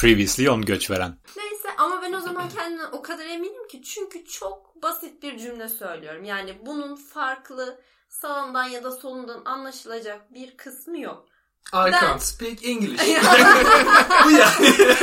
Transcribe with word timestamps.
Previously 0.00 0.50
on 0.50 0.62
Göçveren. 0.62 1.16
Neyse 1.36 1.68
ama 1.78 2.02
ben 2.02 2.12
o 2.12 2.20
zaman 2.20 2.48
kendimden 2.48 2.92
o 2.92 3.02
kadar 3.02 3.26
eminim 3.26 3.68
ki 3.68 3.82
çünkü 3.82 4.24
çok 4.24 4.82
basit 4.82 5.22
bir 5.22 5.38
cümle 5.38 5.68
söylüyorum. 5.68 6.24
Yani 6.24 6.58
bunun 6.66 6.96
farklı 6.96 7.80
sağından 8.08 8.64
ya 8.64 8.84
da 8.84 8.90
solundan 8.90 9.42
anlaşılacak 9.44 10.34
bir 10.34 10.56
kısmı 10.56 11.00
yok. 11.00 11.26
I 11.72 11.92
Ben- 11.92 12.00
can't 12.00 12.22
speak 12.22 12.64
English. 12.64 13.00
Bu 14.24 14.30
yani. 14.30 14.74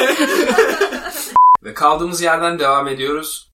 Ve 1.63 1.73
kaldığımız 1.73 2.21
yerden 2.21 2.59
devam 2.59 2.87
ediyoruz. 2.87 3.51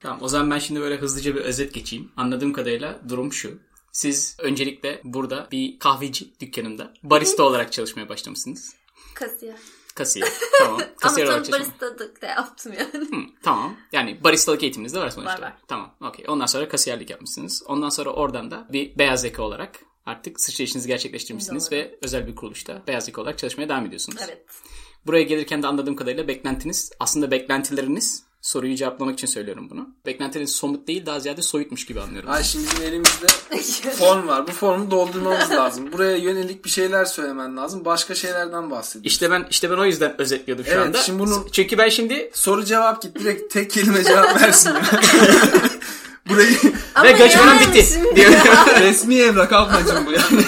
Tamam 0.00 0.18
o 0.22 0.28
zaman 0.28 0.50
ben 0.50 0.58
şimdi 0.58 0.80
böyle 0.80 0.96
hızlıca 0.96 1.34
bir 1.34 1.40
özet 1.40 1.74
geçeyim. 1.74 2.12
Anladığım 2.16 2.52
kadarıyla 2.52 3.00
durum 3.08 3.32
şu. 3.32 3.58
Siz 3.92 4.36
öncelikle 4.40 5.00
burada 5.04 5.48
bir 5.52 5.78
kahveci 5.78 6.40
dükkanında 6.40 6.94
barista 7.02 7.42
olarak 7.42 7.72
çalışmaya 7.72 8.08
başlamışsınız. 8.08 8.74
Kasiyer. 9.14 9.56
Kasiyer. 9.94 10.28
Tamam. 10.58 10.74
Ama 10.80 10.94
Kasiyer 10.96 11.26
olarak 11.26 11.44
tabii 11.44 11.52
çalışma. 11.52 11.74
barista 11.88 12.22
da 12.22 12.26
yaptım 12.26 12.72
yani. 12.78 13.06
Hı, 13.06 13.30
tamam. 13.42 13.76
Yani 13.92 14.24
baristalık 14.24 14.62
eğitiminiz 14.62 14.94
de 14.94 15.00
var 15.00 15.10
sonuçta. 15.10 15.34
Var, 15.34 15.42
var. 15.42 15.56
Tamam. 15.68 15.94
Okey. 16.00 16.24
Ondan 16.28 16.46
sonra 16.46 16.68
kasiyerlik 16.68 17.10
yapmışsınız. 17.10 17.62
Ondan 17.66 17.88
sonra 17.88 18.10
oradan 18.10 18.50
da 18.50 18.66
bir 18.72 18.98
beyaz 18.98 19.24
yaka 19.24 19.42
olarak 19.42 19.80
artık 20.06 20.40
sıçrayışınızı 20.40 20.88
gerçekleştirmişsiniz 20.88 21.70
Doğru. 21.70 21.78
ve 21.78 21.98
özel 22.02 22.26
bir 22.26 22.36
kuruluşta 22.36 22.82
beyaz 22.86 23.08
yaka 23.08 23.22
olarak 23.22 23.38
çalışmaya 23.38 23.68
devam 23.68 23.86
ediyorsunuz. 23.86 24.20
Evet. 24.24 24.44
Buraya 25.06 25.22
gelirken 25.22 25.62
de 25.62 25.66
anladığım 25.66 25.96
kadarıyla 25.96 26.28
beklentiniz 26.28 26.92
aslında 27.00 27.30
beklentileriniz 27.30 28.22
soruyu 28.44 28.76
cevaplamak 28.76 29.14
için 29.14 29.26
söylüyorum 29.26 29.70
bunu. 29.70 29.88
Beklentileriniz 30.06 30.54
somut 30.54 30.88
değil 30.88 31.06
daha 31.06 31.20
ziyade 31.20 31.42
soyutmuş 31.42 31.86
gibi 31.86 32.00
anlıyorum. 32.00 32.30
Ay 32.30 32.44
şimdi 32.44 32.66
bizim 32.70 32.82
elimizde 32.86 33.26
form 33.90 34.28
var. 34.28 34.46
Bu 34.48 34.52
formu 34.52 34.90
doldurmamız 34.90 35.50
lazım. 35.50 35.92
Buraya 35.92 36.16
yönelik 36.16 36.64
bir 36.64 36.70
şeyler 36.70 37.04
söylemen 37.04 37.56
lazım. 37.56 37.84
Başka 37.84 38.14
şeylerden 38.14 38.70
bahsediyorsun. 38.70 39.08
İşte 39.08 39.30
ben 39.30 39.46
işte 39.50 39.70
ben 39.70 39.76
o 39.76 39.84
yüzden 39.84 40.20
özetliyordum 40.20 40.64
şu 40.64 40.70
Evet, 40.70 40.86
anda. 40.86 41.02
şimdi 41.02 41.18
bunu- 41.18 41.46
çünkü 41.52 41.78
ben 41.78 41.88
şimdi 41.88 42.30
Soru 42.34 42.64
cevap 42.64 43.02
git 43.02 43.18
direkt 43.18 43.52
tek 43.52 43.70
kelime 43.70 44.04
cevap 44.04 44.40
versin. 44.42 44.72
Burayı 46.28 46.56
Ama 46.94 47.04
ve 47.08 47.12
göçmenim 47.12 47.48
yani 47.48 47.60
bitti 47.60 48.00
resmi 48.80 49.14
evrak 49.18 49.52
ablacım 49.52 50.06
bu 50.06 50.12
yani. 50.12 50.44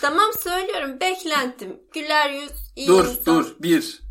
tamam 0.00 0.30
söylüyorum 0.44 0.90
beklentim. 1.00 1.76
Güler 1.94 2.30
yüz, 2.30 2.50
iyi 2.76 2.88
dur 2.88 3.04
insan. 3.06 3.24
dur. 3.26 3.46
Bir. 3.60 4.02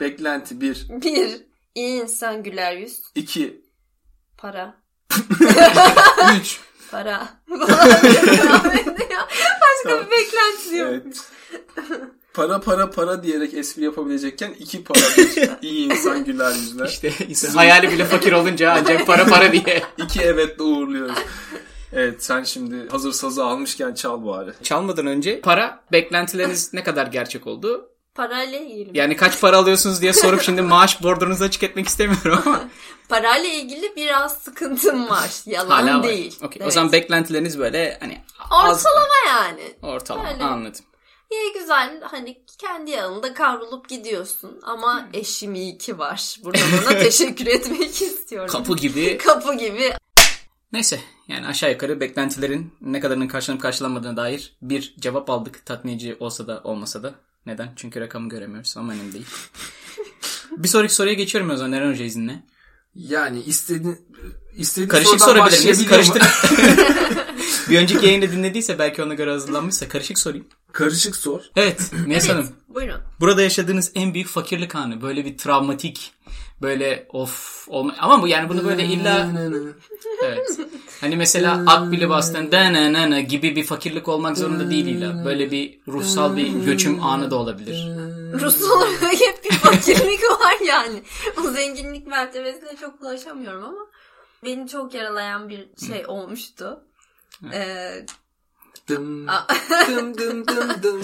Beklenti 0.00 0.60
bir. 0.60 0.86
Bir, 0.90 1.42
iyi 1.74 2.02
insan 2.02 2.42
güler 2.42 2.76
yüz. 2.76 3.02
iki. 3.14 3.64
Para. 4.38 4.74
Üç. 6.40 6.60
Para. 6.90 7.28
Başka 9.60 10.06
bir 10.06 10.10
beklenti 10.10 10.76
yok. 10.76 10.88
Evet. 10.90 11.20
Para 12.34 12.60
para 12.60 12.90
para 12.90 13.22
diyerek 13.22 13.54
espri 13.54 13.84
yapabilecekken 13.84 14.50
iki 14.58 14.84
para. 14.84 14.98
İyi 15.62 15.86
insan 15.92 16.24
güler 16.24 16.50
yüzler. 16.50 16.86
işte 16.86 17.12
insan 17.28 17.50
hayali 17.50 17.90
bile 17.90 18.04
fakir 18.04 18.32
olunca 18.32 18.72
ancak 18.72 19.06
para 19.06 19.26
para 19.26 19.52
diye. 19.52 19.82
İki 19.98 20.20
evetle 20.20 20.62
uğurluyoruz. 20.62 21.18
Evet 21.92 22.24
sen 22.24 22.42
şimdi 22.44 22.88
hazır 22.88 23.12
sazı 23.12 23.44
almışken 23.44 23.94
çal 23.94 24.26
bari. 24.26 24.50
Çalmadan 24.62 25.06
önce 25.06 25.40
para 25.40 25.84
beklentileriniz 25.92 26.74
ne 26.74 26.84
kadar 26.84 27.06
gerçek 27.06 27.46
oldu? 27.46 27.90
Parayla 28.14 28.58
ilgili. 28.58 28.98
Yani 28.98 29.16
kaç 29.16 29.40
para 29.40 29.56
alıyorsunuz 29.56 30.02
diye 30.02 30.12
sorup 30.12 30.42
şimdi 30.42 30.62
maaş 30.62 31.02
bordronuzu 31.02 31.44
açık 31.44 31.62
etmek 31.62 31.88
istemiyorum 31.88 32.42
ama 32.46 32.64
Parayla 33.08 33.48
ilgili 33.50 33.96
biraz 33.96 34.36
sıkıntım 34.42 35.08
var. 35.10 35.30
Yalan 35.46 35.70
hala 35.86 35.98
var. 35.98 36.02
değil. 36.08 36.36
Okey. 36.42 36.60
O 36.60 36.64
Evet. 36.64 36.72
zaman 36.74 36.92
beklentileriniz 36.92 37.58
böyle 37.58 37.96
hani 38.00 38.20
az 38.50 38.86
Ortalama 38.86 39.14
yani. 39.28 39.74
ortalama 39.82 40.32
Öyle. 40.32 40.44
anladım. 40.44 40.84
İyi 41.30 41.52
güzel 41.52 42.00
hani 42.02 42.42
kendi 42.58 42.90
yanında 42.90 43.34
kavrulup 43.34 43.88
gidiyorsun 43.88 44.60
ama 44.62 45.08
eşim 45.12 45.54
iyi 45.54 45.78
ki 45.78 45.98
var. 45.98 46.36
Burada 46.44 46.58
ona 46.82 46.98
teşekkür 46.98 47.46
etmek 47.46 48.02
istiyorum. 48.02 48.48
Kapı 48.52 48.76
gibi. 48.76 49.18
Kapı 49.18 49.54
gibi. 49.54 49.92
Neyse 50.72 51.00
yani 51.28 51.46
aşağı 51.46 51.70
yukarı 51.70 52.00
beklentilerin 52.00 52.74
ne 52.80 53.00
kadarının 53.00 53.28
karşılanıp 53.28 53.62
karşılanmadığına 53.62 54.16
dair 54.16 54.56
bir 54.62 54.94
cevap 54.98 55.30
aldık. 55.30 55.66
Tatmin 55.66 56.16
olsa 56.20 56.46
da 56.46 56.60
olmasa 56.64 57.02
da. 57.02 57.14
Neden? 57.46 57.72
Çünkü 57.76 58.00
rakamı 58.00 58.28
göremiyoruz 58.28 58.76
ama 58.76 58.92
önemli 58.92 59.12
değil. 59.12 59.26
bir 60.56 60.68
sonraki 60.68 60.94
soruya 60.94 61.14
geçiyorum 61.14 61.50
o 61.50 61.56
zaman 61.56 61.72
Eren 61.72 61.92
Hoca 61.92 62.04
izinle. 62.04 62.42
Yani 62.94 63.42
istediğin 63.42 63.98
istediğin 64.56 64.88
Karışık 64.88 65.20
sorabilir 65.20 65.60
miyiz? 65.60 65.86
Karıştır. 65.86 66.22
bir 67.70 67.78
önceki 67.78 68.06
yayında 68.06 68.32
dinlediyse 68.32 68.78
belki 68.78 69.02
ona 69.02 69.14
göre 69.14 69.30
hazırlanmışsa 69.30 69.88
karışık 69.88 70.18
sorayım. 70.18 70.46
Karışık 70.72 71.16
sor. 71.16 71.40
Evet 71.56 71.90
Neyse 72.06 72.32
Hanım. 72.32 72.48
Buyurun. 72.68 73.00
Burada 73.20 73.42
yaşadığınız 73.42 73.92
en 73.94 74.14
büyük 74.14 74.28
fakirlik 74.28 74.74
anı. 74.74 75.02
Böyle 75.02 75.24
bir 75.24 75.38
travmatik 75.38 76.12
böyle 76.62 77.06
of 77.12 77.64
olma 77.68 77.94
ama 77.98 78.22
bu 78.22 78.28
yani 78.28 78.48
bunu 78.48 78.64
böyle 78.64 78.84
illa 78.84 79.28
evet. 80.24 80.58
Hani 81.00 81.16
mesela 81.16 81.64
akbili 81.66 82.08
bastın 82.08 82.52
dananana 82.52 83.20
gibi 83.20 83.56
bir 83.56 83.64
fakirlik 83.64 84.08
olmak 84.08 84.38
zorunda 84.38 84.70
değil 84.70 84.86
illa. 84.86 85.24
Böyle 85.24 85.50
bir 85.50 85.78
ruhsal 85.88 86.36
bir 86.36 86.46
göçüm 86.48 87.02
anı 87.02 87.30
da 87.30 87.36
olabilir. 87.36 87.88
Rus 88.40 88.62
olarak 88.62 89.02
hep 89.02 89.44
bir 89.44 89.50
fakirlik 89.56 90.20
var 90.40 90.66
yani. 90.66 91.02
O 91.38 91.50
zenginlik 91.50 92.06
mertebesine 92.06 92.76
çok 92.80 93.02
ulaşamıyorum 93.02 93.64
ama 93.64 93.86
beni 94.44 94.68
çok 94.68 94.94
yaralayan 94.94 95.48
bir 95.48 95.68
şey 95.86 96.06
olmuştu. 96.06 96.80
Ee, 97.52 98.06
Dım 98.88 99.26
dım 99.88 100.18
dım 100.18 100.46
dım 100.46 100.82
dım. 100.82 101.02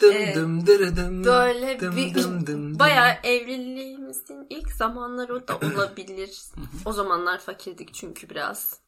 Dım 0.00 0.12
Evet. 0.12 0.36
dım 0.36 0.66
dım. 0.66 1.24
böyle 1.24 1.80
Dım 1.80 1.96
bir 1.96 2.14
dım 2.14 2.46
dım. 2.46 2.78
bayağı 2.78 3.12
evliliğimizin 3.24 4.46
ilk 4.50 4.72
zamanları 4.72 5.48
da 5.48 5.56
olabilir. 5.74 6.40
o 6.84 6.92
zamanlar 6.92 7.38
fakirdik 7.38 7.94
çünkü 7.94 8.30
biraz. 8.30 8.78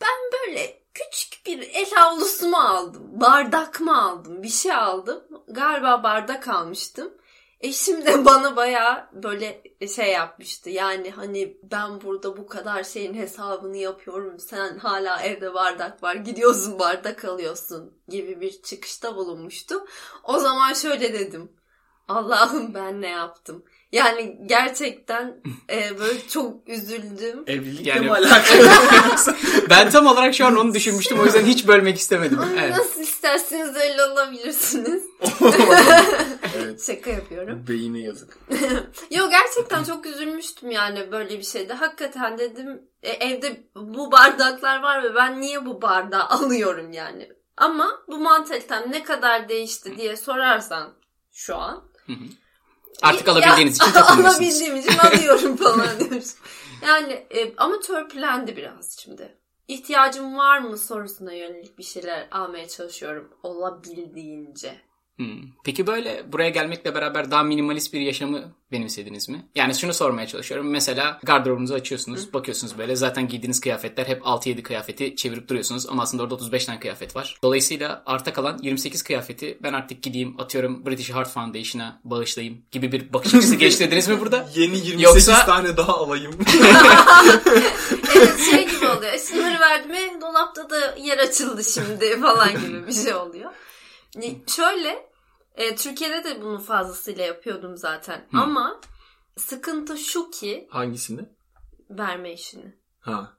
Ben 0.00 0.08
böyle 0.32 0.78
küçük 0.94 1.46
bir 1.46 1.58
el 1.58 1.90
havlusu 1.94 2.48
mu 2.48 2.56
aldım? 2.56 3.02
Bardak 3.20 3.80
mı 3.80 4.02
aldım? 4.02 4.42
Bir 4.42 4.48
şey 4.48 4.72
aldım. 4.72 5.20
Galiba 5.48 6.02
bardak 6.02 6.48
almıştım. 6.48 7.12
Eşim 7.62 8.06
de 8.06 8.24
bana 8.24 8.56
bayağı 8.56 9.06
böyle 9.12 9.62
şey 9.94 10.12
yapmıştı. 10.12 10.70
Yani 10.70 11.10
hani 11.10 11.56
ben 11.62 12.00
burada 12.00 12.36
bu 12.36 12.46
kadar 12.46 12.84
şeyin 12.84 13.14
hesabını 13.14 13.76
yapıyorum. 13.76 14.38
Sen 14.38 14.78
hala 14.78 15.22
evde 15.22 15.54
bardak 15.54 16.02
var. 16.02 16.14
Gidiyorsun 16.14 16.78
bardak 16.78 17.24
alıyorsun 17.24 17.94
gibi 18.08 18.40
bir 18.40 18.62
çıkışta 18.62 19.16
bulunmuştu. 19.16 19.86
O 20.24 20.38
zaman 20.38 20.72
şöyle 20.72 21.12
dedim. 21.12 21.52
Allah'ım 22.08 22.74
ben 22.74 23.00
ne 23.02 23.08
yaptım? 23.08 23.64
Yani 23.92 24.38
gerçekten 24.46 25.36
e, 25.70 25.98
böyle 25.98 26.28
çok 26.28 26.68
üzüldüm. 26.68 27.44
Evlilikle 27.46 27.90
Yani- 27.90 28.10
alakalı? 28.12 28.68
ben 29.70 29.90
tam 29.90 30.06
olarak 30.06 30.34
şu 30.34 30.46
an 30.46 30.56
onu 30.56 30.74
düşünmüştüm 30.74 31.20
o 31.20 31.24
yüzden 31.24 31.44
hiç 31.44 31.66
bölmek 31.66 31.98
istemedim. 31.98 32.38
Ama 32.38 32.60
Evet. 32.60 32.76
Nasıl 32.78 33.00
isterseniz 33.00 33.76
öyle 33.76 34.04
olabilirsiniz. 34.04 35.02
Evet. 36.56 36.82
Şaka 36.86 37.10
yapıyorum. 37.10 37.64
Beyine 37.68 37.98
yazık. 38.00 38.38
Yo 39.10 39.30
gerçekten 39.30 39.84
çok 39.84 40.06
üzülmüştüm 40.06 40.70
yani 40.70 41.12
böyle 41.12 41.38
bir 41.38 41.42
şeyde. 41.44 41.74
Hakikaten 41.74 42.38
dedim 42.38 42.82
e, 43.02 43.10
evde 43.10 43.66
bu 43.76 44.12
bardaklar 44.12 44.82
var 44.82 45.02
ve 45.02 45.14
ben 45.14 45.40
niye 45.40 45.66
bu 45.66 45.82
bardağı 45.82 46.24
alıyorum 46.28 46.92
yani. 46.92 47.32
Ama 47.56 48.02
bu 48.08 48.18
mantalitem 48.18 48.92
ne 48.92 49.02
kadar 49.02 49.48
değişti 49.48 49.96
diye 49.96 50.16
sorarsan 50.16 50.92
şu 51.32 51.56
an. 51.56 51.84
Artık 53.02 53.26
Ya- 53.26 53.32
alabildiğiniz 53.32 53.76
için 53.76 53.92
takılmıyorsunuz. 53.92 54.40
Alabildiğim 54.40 54.76
için 54.76 54.98
alıyorum 54.98 55.56
falan 55.56 55.98
diyormuş. 55.98 56.26
Yani 56.86 57.12
e, 57.12 57.56
ama 57.56 57.80
törpülendi 57.80 58.56
biraz 58.56 58.98
şimdi. 58.98 59.38
İhtiyacım 59.68 60.36
var 60.36 60.58
mı 60.58 60.78
sorusuna 60.78 61.32
yönelik 61.32 61.78
bir 61.78 61.82
şeyler 61.82 62.28
almaya 62.30 62.68
çalışıyorum 62.68 63.30
olabildiğince. 63.42 64.80
Hmm. 65.16 65.42
Peki 65.64 65.86
böyle 65.86 66.32
buraya 66.32 66.48
gelmekle 66.48 66.94
beraber 66.94 67.30
daha 67.30 67.42
minimalist 67.42 67.92
bir 67.92 68.00
yaşamı 68.00 68.54
benimsediniz 68.72 69.28
mi? 69.28 69.46
Yani 69.54 69.74
şunu 69.74 69.94
sormaya 69.94 70.26
çalışıyorum. 70.26 70.70
Mesela 70.70 71.20
gardırobunuzu 71.22 71.74
açıyorsunuz, 71.74 72.32
bakıyorsunuz 72.34 72.78
böyle. 72.78 72.96
Zaten 72.96 73.28
giydiğiniz 73.28 73.60
kıyafetler 73.60 74.06
hep 74.06 74.22
6-7 74.22 74.62
kıyafeti 74.62 75.16
çevirip 75.16 75.48
duruyorsunuz. 75.48 75.86
Ama 75.88 76.02
aslında 76.02 76.22
orada 76.22 76.34
35 76.34 76.64
tane 76.64 76.80
kıyafet 76.80 77.16
var. 77.16 77.38
Dolayısıyla 77.42 78.02
arta 78.06 78.32
kalan 78.32 78.58
28 78.62 79.02
kıyafeti 79.02 79.58
ben 79.62 79.72
artık 79.72 80.02
gideyim 80.02 80.40
atıyorum 80.40 80.86
British 80.86 81.10
Heart 81.10 81.30
Foundation'a 81.30 82.00
bağışlayayım 82.04 82.62
gibi 82.70 82.92
bir 82.92 83.12
bakış 83.12 83.34
açısı 83.34 83.54
geliştirdiniz 83.62 84.08
mi 84.08 84.20
burada? 84.20 84.48
Yeni 84.54 84.76
28 84.76 85.28
Yoksa- 85.28 85.46
tane 85.46 85.76
daha 85.76 85.96
alayım. 85.96 86.34
Evet 88.16 88.40
şey 88.50 88.68
gibi 88.68 88.86
oluyor. 88.86 89.18
Şunları 89.28 89.60
verdim 89.60 90.20
dolapta 90.20 90.70
da 90.70 90.94
yer 91.02 91.18
açıldı 91.18 91.64
şimdi 91.64 92.20
falan 92.20 92.50
gibi 92.50 92.86
bir 92.86 92.92
şey 92.92 93.14
oluyor. 93.14 93.50
Şöyle 94.46 95.08
e, 95.54 95.76
Türkiye'de 95.76 96.24
de 96.24 96.42
bunu 96.42 96.58
fazlasıyla 96.58 97.24
yapıyordum 97.24 97.76
zaten. 97.76 98.28
Ama 98.32 98.80
sıkıntı 99.36 99.98
şu 99.98 100.30
ki 100.30 100.68
Hangisini? 100.70 101.28
verme 101.90 102.32
işini. 102.32 102.76
Ha. 103.00 103.36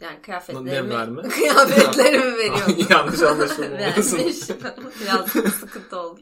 Yani 0.00 0.16
Ne 0.16 0.22
kıyafetlerimi, 0.22 0.90
verme? 0.90 1.22
kıyafetlerimi 1.28 2.36
veriyorum. 2.36 2.86
Yanlış 2.90 3.20
anlaşılma 3.20 3.70
verme 3.70 3.92
olmasın. 3.92 4.18
işi 4.18 4.56
biraz 5.00 5.30
sıkıntı 5.30 6.00
oldu. 6.00 6.20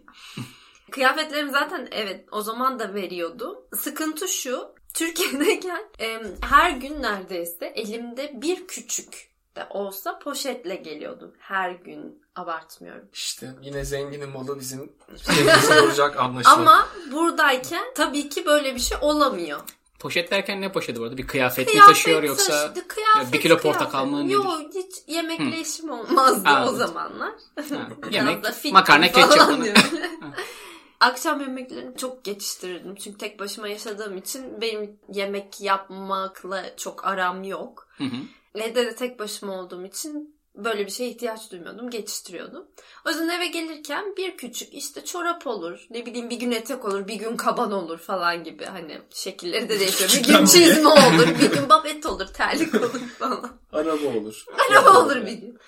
Kıyafetlerimi 0.90 1.50
zaten 1.50 1.88
evet 1.90 2.28
o 2.32 2.42
zaman 2.42 2.78
da 2.78 2.94
veriyordum. 2.94 3.56
Sıkıntı 3.76 4.28
şu. 4.28 4.74
Türkiye'deyken 4.94 5.88
e, 6.00 6.22
her 6.40 6.70
gün 6.70 7.02
neredeyse 7.02 7.66
elimde 7.66 8.42
bir 8.42 8.66
küçük 8.66 9.30
de 9.58 9.66
olsa 9.70 10.18
poşetle 10.18 10.74
geliyordum. 10.76 11.32
Her 11.38 11.70
gün 11.70 12.22
abartmıyorum. 12.36 13.08
İşte 13.12 13.50
yine 13.62 13.84
zenginin 13.84 14.28
malı 14.28 14.60
bizim 14.60 14.92
şeyimizi 15.26 15.80
olacak 15.80 16.16
anlaşılan. 16.20 16.54
Ama 16.58 16.88
buradayken 17.12 17.84
tabii 17.94 18.28
ki 18.28 18.46
böyle 18.46 18.74
bir 18.74 18.80
şey 18.80 18.98
olamıyor. 19.00 19.60
Poşet 19.98 20.30
derken 20.30 20.60
ne 20.60 20.72
poşeti 20.72 21.00
bu 21.00 21.04
arada? 21.04 21.16
Bir 21.16 21.26
kıyafet, 21.26 21.66
mi 21.66 21.72
Kıyafet 21.72 21.94
taşıyor 21.94 22.22
yoksa 22.22 22.52
taşıdı, 22.52 22.88
kıyafet, 22.88 23.32
bir 23.32 23.40
kilo 23.40 23.58
kıyafet. 23.58 23.80
portakal 23.80 24.06
mı? 24.06 24.32
Yok 24.32 24.60
hiç 24.74 24.94
yemekle 25.06 25.60
işim 25.60 25.90
olmazdı 25.90 26.48
o 26.48 26.52
Anladım. 26.52 26.76
zamanlar. 26.76 27.32
Ha, 27.56 27.88
yemek, 28.10 28.44
makarna, 28.72 29.08
falan 29.08 29.28
ketçap. 29.62 29.76
Akşam 31.00 31.40
yemeklerini 31.40 31.96
çok 31.96 32.24
geçiştirirdim. 32.24 32.94
Çünkü 32.94 33.18
tek 33.18 33.40
başıma 33.40 33.68
yaşadığım 33.68 34.16
için 34.16 34.60
benim 34.60 34.96
yemek 35.12 35.60
yapmakla 35.60 36.76
çok 36.76 37.06
aram 37.06 37.44
yok. 37.44 37.88
Hı 37.98 38.04
hı. 38.04 38.16
Evde 38.54 38.86
de 38.86 38.94
tek 38.94 39.18
başıma 39.18 39.60
olduğum 39.60 39.84
için 39.84 40.38
böyle 40.54 40.86
bir 40.86 40.90
şeye 40.90 41.10
ihtiyaç 41.10 41.50
duymuyordum. 41.52 41.90
Geçiştiriyordum. 41.90 42.66
O 43.06 43.10
yüzden 43.10 43.28
eve 43.28 43.46
gelirken 43.46 44.16
bir 44.16 44.36
küçük 44.36 44.74
işte 44.74 45.04
çorap 45.04 45.46
olur. 45.46 45.86
Ne 45.90 46.06
bileyim 46.06 46.30
bir 46.30 46.36
gün 46.36 46.50
etek 46.50 46.84
olur. 46.84 47.08
Bir 47.08 47.14
gün 47.14 47.36
kaban 47.36 47.72
olur 47.72 47.98
falan 47.98 48.44
gibi. 48.44 48.64
Hani 48.64 48.98
şekilleri 49.10 49.68
de 49.68 49.80
değişiyor. 49.80 50.10
Bir 50.10 50.24
gün 50.28 50.44
çizme 50.44 50.88
olur. 50.88 51.28
Bir 51.42 51.50
gün 51.50 51.68
babet 51.68 52.06
olur. 52.06 52.26
Terlik 52.26 52.74
olur 52.74 53.00
falan. 53.18 53.50
Araba 53.72 54.06
olur. 54.18 54.44
Araba 54.70 55.04
olur 55.04 55.16
bir 55.16 55.32
gün. 55.32 55.58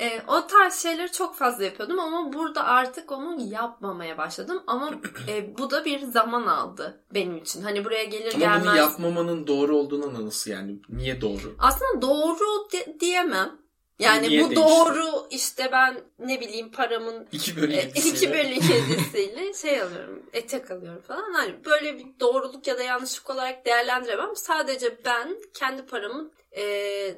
Ee, 0.00 0.20
o 0.28 0.46
tarz 0.46 0.74
şeyleri 0.82 1.12
çok 1.12 1.36
fazla 1.36 1.64
yapıyordum 1.64 1.98
ama 1.98 2.32
burada 2.32 2.64
artık 2.64 3.12
onu 3.12 3.36
yapmamaya 3.52 4.18
başladım. 4.18 4.62
Ama 4.66 4.90
e, 5.28 5.58
bu 5.58 5.70
da 5.70 5.84
bir 5.84 6.00
zaman 6.00 6.46
aldı 6.46 7.04
benim 7.14 7.36
için. 7.36 7.62
Hani 7.62 7.84
buraya 7.84 8.04
gelir 8.04 8.34
Ama 8.34 8.44
bunu 8.54 8.64
gelmez. 8.64 8.76
yapmamanın 8.76 9.46
doğru 9.46 9.76
olduğuna 9.76 10.26
nasıl 10.26 10.50
yani? 10.50 10.76
Niye 10.88 11.20
doğru? 11.20 11.56
Aslında 11.58 12.02
doğru 12.02 12.70
di- 12.72 12.96
diyemem. 13.00 13.64
Yani 13.98 14.28
Niye 14.28 14.40
bu 14.44 14.50
değişti? 14.50 14.56
doğru 14.68 15.26
işte 15.30 15.68
ben 15.72 16.00
ne 16.18 16.40
bileyim 16.40 16.70
paramın 16.72 17.28
2 17.32 17.56
bölü 17.56 17.72
e, 17.72 17.76
7'siyle. 17.84 18.08
iki 18.16 18.30
bölü 18.32 18.72
yedisiyle 18.74 19.54
şey 19.62 19.82
alıyorum 19.82 20.22
etek 20.32 20.70
alıyorum 20.70 21.02
falan. 21.02 21.32
Hani 21.32 21.64
böyle 21.64 21.98
bir 21.98 22.06
doğruluk 22.20 22.66
ya 22.66 22.78
da 22.78 22.82
yanlışlık 22.82 23.30
olarak 23.30 23.66
değerlendiremem. 23.66 24.36
Sadece 24.36 25.04
ben 25.04 25.36
kendi 25.54 25.86
paramı 25.86 26.30
e, 26.52 26.62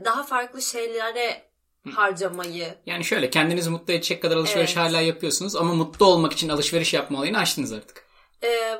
daha 0.04 0.22
farklı 0.22 0.62
şeylere 0.62 1.42
harcamayı 1.94 2.74
Yani 2.86 3.04
şöyle 3.04 3.30
kendinizi 3.30 3.70
mutlu 3.70 3.92
edecek 3.92 4.22
kadar 4.22 4.36
alışveriş 4.36 4.76
Evet. 4.76 4.92
hala 4.92 5.00
yapıyorsunuz 5.00 5.56
ama 5.56 5.74
mutlu 5.74 6.06
olmak 6.06 6.32
için 6.32 6.48
alışveriş 6.48 6.94
yapma 6.94 7.18
olayını 7.18 7.38
açtınız 7.38 7.72
artık. 7.72 8.04
Ee, 8.44 8.78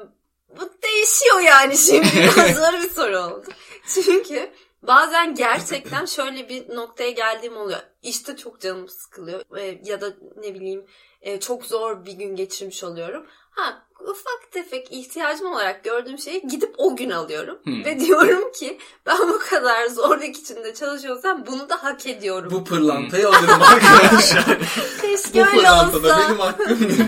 bu 0.61 0.71
değişiyor 0.83 1.41
yani 1.41 1.77
şimdi. 1.79 2.07
Biraz 2.37 2.57
zor 2.57 2.73
bir 2.83 2.91
soru 2.91 3.19
oldu. 3.19 3.47
Çünkü 3.95 4.51
bazen 4.83 5.35
gerçekten 5.35 6.05
şöyle 6.05 6.49
bir 6.49 6.75
noktaya 6.75 7.11
geldiğim 7.11 7.57
oluyor. 7.57 7.81
İşte 8.03 8.37
çok 8.37 8.61
canım 8.61 8.89
sıkılıyor. 8.89 9.43
Ee, 9.59 9.81
ya 9.85 10.01
da 10.01 10.15
ne 10.37 10.55
bileyim 10.55 10.87
e, 11.21 11.41
çok 11.41 11.67
zor 11.67 12.05
bir 12.05 12.13
gün 12.13 12.37
geçirmiş 12.37 12.85
oluyorum. 12.85 13.27
Ha 13.57 13.83
ufak 14.01 14.53
tefek 14.53 14.93
ihtiyacım 14.93 15.47
olarak 15.47 15.85
gördüğüm 15.85 16.19
şeyi 16.19 16.43
gidip 16.49 16.75
o 16.79 16.97
gün 16.97 17.11
alıyorum. 17.11 17.59
Hmm. 17.65 17.85
Ve 17.85 18.01
diyorum 18.01 18.53
ki 18.53 18.79
ben 19.07 19.19
bu 19.29 19.39
kadar 19.39 19.87
zorluk 19.87 20.37
içinde 20.37 20.75
çalışıyorsam 20.75 21.47
bunu 21.47 21.69
da 21.69 21.85
hak 21.85 22.07
ediyorum. 22.07 22.51
Bu 22.53 22.65
pırlantayı 22.65 23.29
alırım 23.29 23.63
arkadaşlar. 23.63 24.45
Keşke 25.03 25.41
Bu 25.41 25.47
öyle 25.47 25.57
pırlanta 25.57 26.03
da 26.03 26.07
olsa. 26.09 26.19
benim 26.29 26.39
hakkım. 26.39 26.79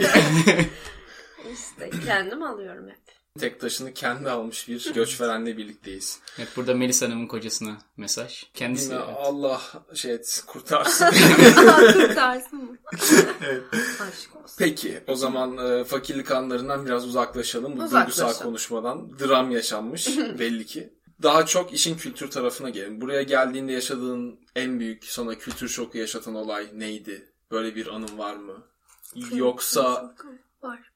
İşte 1.52 1.90
kendim 2.06 2.42
alıyorum 2.42 2.88
hep. 2.88 3.07
Tek 3.38 3.60
taşını 3.60 3.94
kendi 3.94 4.30
almış 4.30 4.68
bir 4.68 4.92
göçverenle 4.94 5.56
birlikteyiz. 5.56 6.20
Evet, 6.38 6.48
burada 6.56 6.74
Melis 6.74 7.02
Hanım'ın 7.02 7.26
kocasına 7.26 7.78
mesaj. 7.96 8.44
Kendisi 8.54 8.92
evet. 8.92 9.02
Allah 9.16 9.60
şey 9.94 10.12
etsin, 10.14 10.46
kurtarsın. 10.46 11.06
Kurtarsın 11.92 12.58
mı? 12.64 12.78
Evet. 13.46 13.62
Aşk 14.00 14.36
olsun. 14.36 14.56
Peki 14.58 15.00
o 15.06 15.14
zaman 15.14 15.58
e, 15.58 15.84
fakirlik 15.84 16.30
anlarından 16.30 16.86
biraz 16.86 17.06
uzaklaşalım. 17.06 17.76
Bu 17.76 17.82
Uzaklaşalım. 17.82 18.28
duygusal 18.28 18.44
konuşmadan 18.44 19.18
dram 19.18 19.50
yaşanmış 19.50 20.08
belli 20.38 20.66
ki. 20.66 20.92
Daha 21.22 21.46
çok 21.46 21.72
işin 21.72 21.96
kültür 21.96 22.30
tarafına 22.30 22.70
gelin. 22.70 23.00
Buraya 23.00 23.22
geldiğinde 23.22 23.72
yaşadığın 23.72 24.40
en 24.56 24.80
büyük 24.80 25.04
sana 25.04 25.34
kültür 25.34 25.68
şoku 25.68 25.98
yaşatan 25.98 26.34
olay 26.34 26.68
neydi? 26.74 27.32
Böyle 27.50 27.74
bir 27.74 27.86
anın 27.86 28.18
var 28.18 28.36
mı? 28.36 28.66
Yoksa 29.32 30.14
Var. 30.62 30.87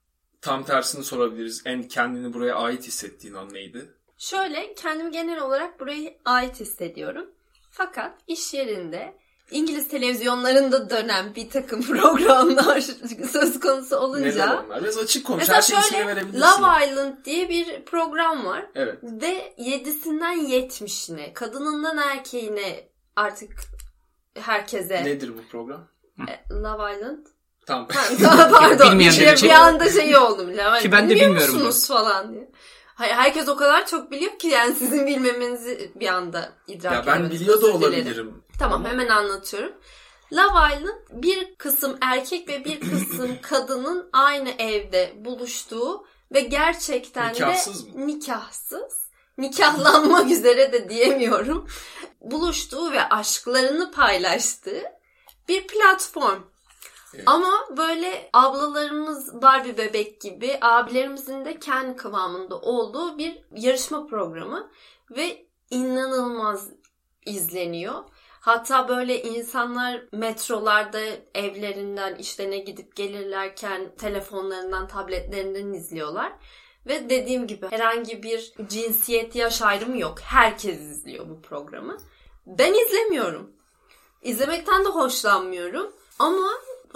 Tam 0.42 0.64
tersini 0.64 1.04
sorabiliriz. 1.04 1.62
En 1.64 1.82
kendini 1.82 2.32
buraya 2.34 2.54
ait 2.54 2.86
hissettiğin 2.86 3.34
an 3.34 3.54
neydi? 3.54 3.94
Şöyle 4.18 4.74
kendimi 4.74 5.10
genel 5.10 5.40
olarak 5.40 5.80
buraya 5.80 6.14
ait 6.24 6.60
hissediyorum. 6.60 7.30
Fakat 7.70 8.12
iş 8.28 8.54
yerinde 8.54 9.14
İngiliz 9.50 9.88
televizyonlarında 9.88 10.90
dönen 10.90 11.34
bir 11.34 11.50
takım 11.50 11.82
programlar 11.86 12.80
söz 13.32 13.60
konusu 13.60 13.96
olunca 13.96 14.64
onlar? 14.64 14.82
Biraz 14.82 14.98
açık 14.98 15.26
konuş. 15.26 15.40
mesela 15.40 15.56
Her 15.56 15.62
şöyle 15.62 16.06
verebilirsin. 16.06 16.40
Love 16.40 16.86
Island 16.86 17.24
diye 17.24 17.48
bir 17.48 17.84
program 17.84 18.44
var 18.44 18.66
Evet. 18.74 18.98
ve 19.02 19.54
7'sinden 19.58 20.38
70'ine 20.50 21.32
kadınından 21.32 21.98
erkeğine 21.98 22.88
artık 23.16 23.50
herkese 24.34 25.04
Nedir 25.04 25.32
bu 25.38 25.42
program? 25.50 25.88
E, 26.28 26.54
Love 26.54 26.96
Island 26.96 27.26
Tamam. 27.66 27.88
Ha, 28.24 28.50
Pardon. 28.52 28.90
Bilmeyenler 28.92 29.20
bir, 29.20 29.32
için- 29.32 29.48
bir 29.48 29.54
anda 29.54 29.90
şey 29.90 30.16
oldum. 30.16 30.56
Levent, 30.56 30.82
Ki 30.82 30.92
ben 30.92 31.04
de 31.10 31.14
bilmiyor 31.14 31.30
bilmiyorum 31.30 31.54
musunuz 31.54 31.88
falan 31.88 32.32
diye. 32.34 32.50
Hayır, 32.94 33.12
herkes 33.14 33.48
o 33.48 33.56
kadar 33.56 33.86
çok 33.86 34.10
biliyor 34.10 34.38
ki 34.38 34.48
yani 34.48 34.74
sizin 34.74 35.06
bilmemenizi 35.06 35.92
bir 35.94 36.08
anda 36.08 36.52
idrak 36.66 36.92
ya 36.92 37.06
ben 37.06 37.30
biliyor 37.30 37.62
da 37.62 37.66
olabilirim. 37.66 38.42
Tamam 38.58 38.80
Ama 38.80 38.88
hemen 38.88 39.08
anlatıyorum. 39.08 39.72
Love 40.32 40.74
Island 40.76 40.98
bir 41.22 41.54
kısım 41.54 41.96
erkek 42.00 42.48
ve 42.48 42.64
bir 42.64 42.80
kısım 42.80 43.30
kadının 43.42 44.08
aynı 44.12 44.50
evde 44.58 45.12
buluştuğu 45.16 46.06
ve 46.34 46.40
gerçekten 46.40 47.32
Nikahsız 47.32 47.86
de 47.86 47.98
mı? 47.98 48.06
nikahsız. 48.06 49.02
Nikahlanmak 49.38 50.30
üzere 50.30 50.72
de 50.72 50.88
diyemiyorum. 50.88 51.68
Buluştuğu 52.20 52.92
ve 52.92 53.08
aşklarını 53.08 53.90
paylaştığı 53.92 54.82
bir 55.48 55.66
platform. 55.66 56.40
Ama 57.26 57.52
böyle 57.76 58.30
ablalarımız 58.32 59.42
Barbie 59.42 59.76
bebek 59.76 60.20
gibi 60.20 60.58
abilerimizin 60.60 61.44
de 61.44 61.58
kendi 61.58 61.96
kıvamında 61.96 62.60
olduğu 62.60 63.18
bir 63.18 63.42
yarışma 63.56 64.06
programı 64.06 64.70
ve 65.10 65.46
inanılmaz 65.70 66.70
izleniyor. 67.26 68.04
Hatta 68.40 68.88
böyle 68.88 69.22
insanlar 69.22 70.02
metrolarda 70.12 71.00
evlerinden 71.34 72.14
işlerine 72.14 72.58
gidip 72.58 72.96
gelirlerken 72.96 73.96
telefonlarından, 73.96 74.88
tabletlerinden 74.88 75.72
izliyorlar. 75.72 76.32
Ve 76.86 77.10
dediğim 77.10 77.46
gibi 77.46 77.66
herhangi 77.70 78.22
bir 78.22 78.52
cinsiyet 78.68 79.36
yaş 79.36 79.62
ayrımı 79.62 79.98
yok. 79.98 80.20
Herkes 80.20 80.80
izliyor 80.80 81.28
bu 81.28 81.42
programı. 81.42 81.96
Ben 82.46 82.74
izlemiyorum. 82.74 83.52
İzlemekten 84.22 84.84
de 84.84 84.88
hoşlanmıyorum. 84.88 85.92
Ama 86.18 86.48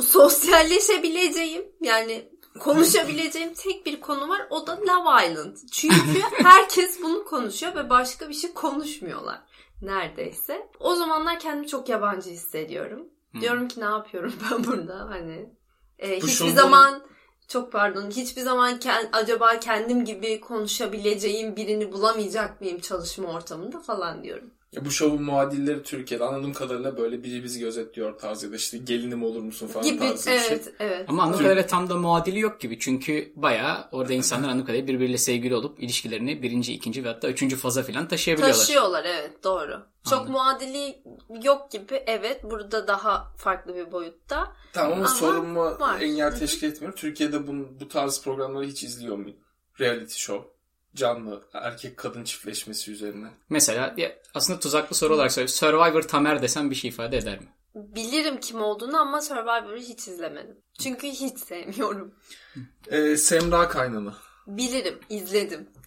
sosyalleşebileceğim 0.03 1.65
yani 1.81 2.29
konuşabileceğim 2.61 3.55
tek 3.55 3.87
bir 3.87 4.01
konu 4.01 4.29
var. 4.29 4.47
O 4.51 4.67
da 4.67 4.81
Love 4.81 5.27
Island. 5.27 5.57
Çünkü 5.73 6.21
herkes 6.43 7.03
bunu 7.03 7.25
konuşuyor 7.25 7.75
ve 7.75 7.91
başka 7.91 8.29
bir 8.29 8.35
şey 8.35 8.53
konuşmuyorlar 8.53 9.43
neredeyse. 9.83 10.69
O 10.81 10.95
zamanlar 10.95 11.41
kendimi 11.41 11.69
çok 11.69 11.89
yabancı 11.89 12.31
hissediyorum. 12.31 13.07
Diyorum 13.41 13.69
ki 13.69 13.81
ne 13.81 13.85
yapıyorum 13.85 14.35
ben 14.51 14.65
burada 14.65 15.09
hani 15.11 15.51
e, 15.99 16.17
hiçbir 16.17 16.51
zaman 16.51 17.03
çok 17.49 17.73
pardon 17.73 18.11
hiçbir 18.11 18.43
zaman 18.43 18.79
ken- 18.79 19.09
acaba 19.13 19.61
kendim 19.61 20.05
gibi 20.05 20.41
konuşabileceğim 20.41 21.57
birini 21.57 21.93
bulamayacak 21.93 22.61
mıyım 22.61 22.81
çalışma 22.81 23.29
ortamında 23.29 23.81
falan 23.81 24.25
diyorum. 24.25 24.51
Ya 24.77 24.85
bu 24.85 24.91
şovun 24.91 25.23
muadilleri 25.23 25.83
Türkiye'de 25.83 26.25
anladığım 26.25 26.53
kadarıyla 26.53 26.97
böyle 26.97 27.25
biri 27.25 27.45
bizi 27.45 27.61
gözetliyor 27.61 28.19
tarzı 28.19 28.47
ya 28.47 28.53
da 28.53 28.57
işte 28.57 28.79
gelinim 28.79 29.23
olur 29.23 29.43
musun 29.43 29.67
falan 29.67 29.87
Gibi 29.87 29.99
tarzı 29.99 30.31
bir 30.31 30.39
şey. 30.39 30.49
evet 30.49 30.75
evet. 30.79 31.05
Ama 31.09 31.23
anladığım 31.23 31.43
kadarıyla 31.43 31.67
tam 31.67 31.91
da 31.91 31.95
muadili 31.95 32.39
yok 32.39 32.61
gibi. 32.61 32.79
Çünkü 32.79 33.33
bayağı 33.37 33.89
orada 33.93 34.13
insanlar 34.13 34.49
anladığım 34.49 34.67
kadarıyla 34.67 34.89
birbiriyle 34.89 35.19
sevgili 35.19 35.55
olup 35.55 35.83
ilişkilerini 35.83 36.43
birinci, 36.43 36.75
ikinci 36.75 37.05
ve 37.05 37.09
hatta 37.09 37.29
üçüncü 37.29 37.57
faza 37.57 37.83
falan 37.83 38.09
taşıyabiliyorlar. 38.09 38.59
Taşıyorlar 38.59 39.05
evet 39.05 39.45
doğru. 39.45 39.87
Çok 40.05 40.19
Anladım. 40.19 40.33
muadili 40.33 41.03
yok 41.43 41.71
gibi 41.71 42.03
evet 42.07 42.45
burada 42.45 42.89
daha 42.89 43.33
farklı 43.37 43.75
bir 43.75 43.93
boyutta. 43.93 44.53
Tamam 44.73 44.99
ama 44.99 45.09
sorunma 45.09 45.99
engel 46.01 46.39
teşkil 46.39 46.67
etmiyor. 46.67 46.93
Türkiye'de 46.97 47.47
bu, 47.47 47.53
bu 47.81 47.89
tarz 47.89 48.23
programları 48.23 48.67
hiç 48.67 48.83
izliyor 48.83 49.17
muydun? 49.17 49.41
Reality 49.81 50.15
show. 50.15 50.56
Canlı 50.97 51.43
erkek 51.53 51.97
kadın 51.97 52.25
çiftleşmesi 52.25 52.93
üzerine. 52.93 53.27
Mesela 53.51 53.95
ya 53.97 54.13
aslında 54.35 54.61
tuzaklı 54.61 54.97
soru 54.97 55.15
olarak 55.15 55.33
söylüyorum. 55.33 55.57
Survivor 55.57 56.03
Tamer 56.03 56.43
desem 56.43 56.71
bir 56.71 56.75
şey 56.75 56.89
ifade 56.91 57.17
eder 57.17 57.39
mi? 57.41 57.47
bilirim 57.75 58.41
kim 58.41 58.63
olduğunu 58.63 59.01
ama 59.01 59.21
Survivor'ı 59.21 59.79
hiç 59.81 60.09
izlemedim. 60.09 60.57
Çünkü 60.83 61.07
hiç 61.07 61.39
sevmiyorum. 61.39 62.15
Ee, 62.91 63.17
Semra 63.17 63.69
Kaynanı. 63.69 64.15
Bilirim, 64.47 64.99
izledim. 65.09 65.69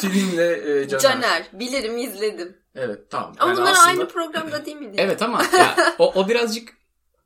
Tülin'le 0.00 0.38
e, 0.38 0.88
Caner. 0.88 1.00
Caner, 1.02 1.46
bilirim, 1.52 1.98
izledim. 1.98 2.56
Evet 2.74 3.10
tamam. 3.10 3.32
Ama 3.38 3.50
Yani 3.50 3.60
bunlar 3.60 3.72
aslında- 3.72 3.88
aynı 3.88 4.08
programda 4.08 4.66
değil 4.66 4.76
miydi? 4.76 4.94
Evet 4.98 5.22
ama 5.22 5.42
ya, 5.58 5.76
o, 5.98 6.12
o 6.14 6.28
birazcık 6.28 6.76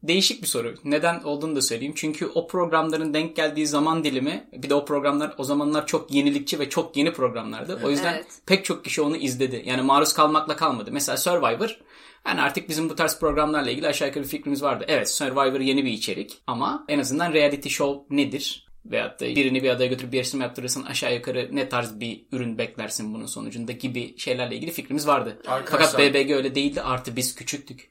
değişik 0.03 0.43
bir 0.43 0.47
soru. 0.47 0.75
Neden 0.85 1.21
olduğunu 1.23 1.57
da 1.57 1.63
söyleyeyim. 1.63 1.93
Çünkü 1.97 2.27
o 2.27 2.47
programların 2.47 3.15
denk 3.15 3.37
geldiği 3.37 3.67
zaman 3.67 4.05
dilimi 4.05 4.49
bir 4.53 4.71
de 4.71 4.75
o 4.75 4.85
programlar 4.85 5.35
o 5.39 5.45
zamanlar 5.45 5.87
çok 5.87 6.11
yenilikçi 6.15 6.59
ve 6.59 6.69
çok 6.69 6.97
yeni 6.97 7.13
programlardı. 7.13 7.81
O 7.85 7.91
yüzden 7.91 8.15
Evet. 8.15 8.27
pek 8.47 8.65
çok 8.65 8.85
kişi 8.85 9.03
onu 9.03 9.17
izledi. 9.17 9.63
Yani 9.67 9.83
maruz 9.83 10.13
kalmakla 10.13 10.57
kalmadı. 10.57 10.91
Mesela 10.93 11.17
Survivor 11.17 11.81
yani 12.27 12.41
artık 12.41 12.69
bizim 12.69 12.91
bu 12.91 12.97
tarz 12.97 13.19
programlarla 13.21 13.71
ilgili 13.71 13.87
aşağı 13.89 14.09
yukarı 14.09 14.25
bir 14.25 14.29
fikrimiz 14.29 14.63
vardı. 14.63 14.85
Evet 14.89 15.11
Survivor 15.11 15.61
yeni 15.61 15.85
bir 15.85 15.91
içerik 15.91 16.39
ama 16.47 16.85
en 16.89 16.99
azından 16.99 17.33
reality 17.33 17.69
show 17.69 18.17
nedir? 18.17 18.67
Veyahut 18.87 19.21
da 19.21 19.25
birini 19.27 19.63
bir 19.63 19.69
adaya 19.71 19.87
götürüp 19.87 20.13
bir 20.13 20.17
yarışma 20.17 20.43
yaptırırsın 20.43 20.83
aşağı 20.83 21.15
yukarı 21.15 21.49
ne 21.53 21.69
tarz 21.69 22.01
bir 22.01 22.25
ürün 22.33 22.59
beklersin 22.59 23.15
bunun 23.15 23.27
sonucunda 23.27 23.73
gibi 23.73 24.19
şeylerle 24.19 24.57
ilgili 24.57 24.71
fikrimiz 24.71 25.07
vardı. 25.07 25.39
Arkadaşlar- 25.47 25.91
Fakat 25.91 26.15
BBG 26.15 26.31
öyle 26.31 26.55
değildi 26.55 26.83
artı 26.83 27.17
biz 27.17 27.35
küçüktük. 27.35 27.91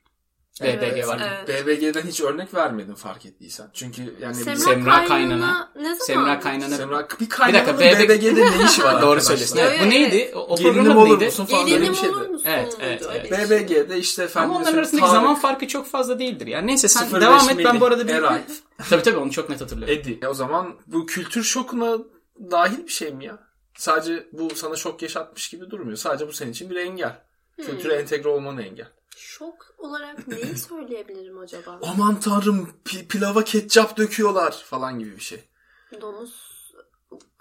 Evet, 0.61 0.81
BBG 0.81 1.07
var. 1.07 1.43
evet. 1.47 1.65
BBG'den 1.65 2.01
hiç 2.01 2.21
örnek 2.21 2.53
vermedin 2.53 2.93
fark 2.95 3.25
ettiysen. 3.25 3.69
Çünkü 3.73 4.15
yani 4.21 4.35
Semra, 4.35 4.55
Semra 4.55 5.05
Kaynana, 5.05 5.07
Kaynana- 5.07 5.69
ne 5.75 5.83
zaman? 5.83 5.97
Semra 6.05 6.39
Kaynana 6.39 6.75
Semra 6.75 7.07
bir 7.09 7.19
Bir 7.19 7.29
kaynananın 7.29 7.67
dakika, 7.79 8.03
BBG 8.03 8.09
BBG'de 8.23 8.41
ne 8.59 8.65
işi 8.65 8.83
var 8.83 9.01
Doğru 9.01 9.21
söylüyorsun. 9.21 9.57
Yo, 9.57 9.63
Evet, 9.67 9.79
bu 9.85 9.89
neydi? 9.89 10.31
O, 10.35 10.39
o 10.39 10.55
Gelinim 10.57 10.73
program 10.75 10.97
olur 10.97 11.09
neydi? 11.09 11.25
musun 11.25 11.45
falan 11.45 11.65
böyle 11.65 11.75
Gelinim 11.75 11.93
bir 11.93 11.97
şeydi. 11.97 12.11
olur 12.15 12.29
musun? 12.29 12.45
Evet, 12.49 12.77
evet, 12.81 13.03
evet. 13.11 13.31
bir 13.31 13.37
şey. 13.37 13.59
BBG'de 13.59 13.97
işte 13.97 14.23
efendim 14.23 14.49
Ama 14.49 14.59
onların 14.59 14.77
arasındaki 14.77 15.07
zaman 15.07 15.35
farkı 15.35 15.67
çok 15.67 15.87
fazla 15.87 16.19
değildir. 16.19 16.47
Yani 16.47 16.67
neyse 16.67 16.87
sen 16.87 17.11
05 17.13 17.21
devam 17.21 17.49
et 17.49 17.65
ben 17.65 17.79
bu 17.79 17.85
arada 17.85 18.07
bir... 18.07 18.13
Eray. 18.13 18.41
tabii 18.89 19.03
tabii 19.03 19.17
onu 19.17 19.31
çok 19.31 19.49
net 19.49 19.61
hatırlıyorum. 19.61 19.95
Edi. 19.99 20.27
O 20.27 20.33
zaman 20.33 20.75
bu 20.87 21.05
kültür 21.05 21.43
şokuna 21.43 21.97
dahil 22.51 22.83
bir 22.83 22.91
şey 22.91 23.13
mi 23.13 23.25
ya? 23.25 23.39
Sadece 23.77 24.27
bu 24.31 24.55
sana 24.55 24.75
şok 24.75 25.01
yaşatmış 25.01 25.49
gibi 25.49 25.69
durmuyor. 25.69 25.97
Sadece 25.97 26.27
bu 26.27 26.33
senin 26.33 26.51
için 26.51 26.69
bir 26.69 26.75
engel. 26.75 27.21
Kültüre 27.57 27.93
entegre 27.93 28.29
olmanı 28.29 28.61
engel. 28.63 28.87
Şok 29.19 29.75
olarak 29.77 30.27
neyi 30.27 30.57
söyleyebilirim 30.69 31.39
acaba? 31.39 31.79
Aman 31.81 32.19
tanrım 32.19 32.69
pi- 32.85 33.07
pilava 33.07 33.43
ketçap 33.43 33.97
döküyorlar 33.97 34.51
falan 34.65 34.99
gibi 34.99 35.15
bir 35.15 35.21
şey. 35.21 35.43
Domuz. 36.01 36.49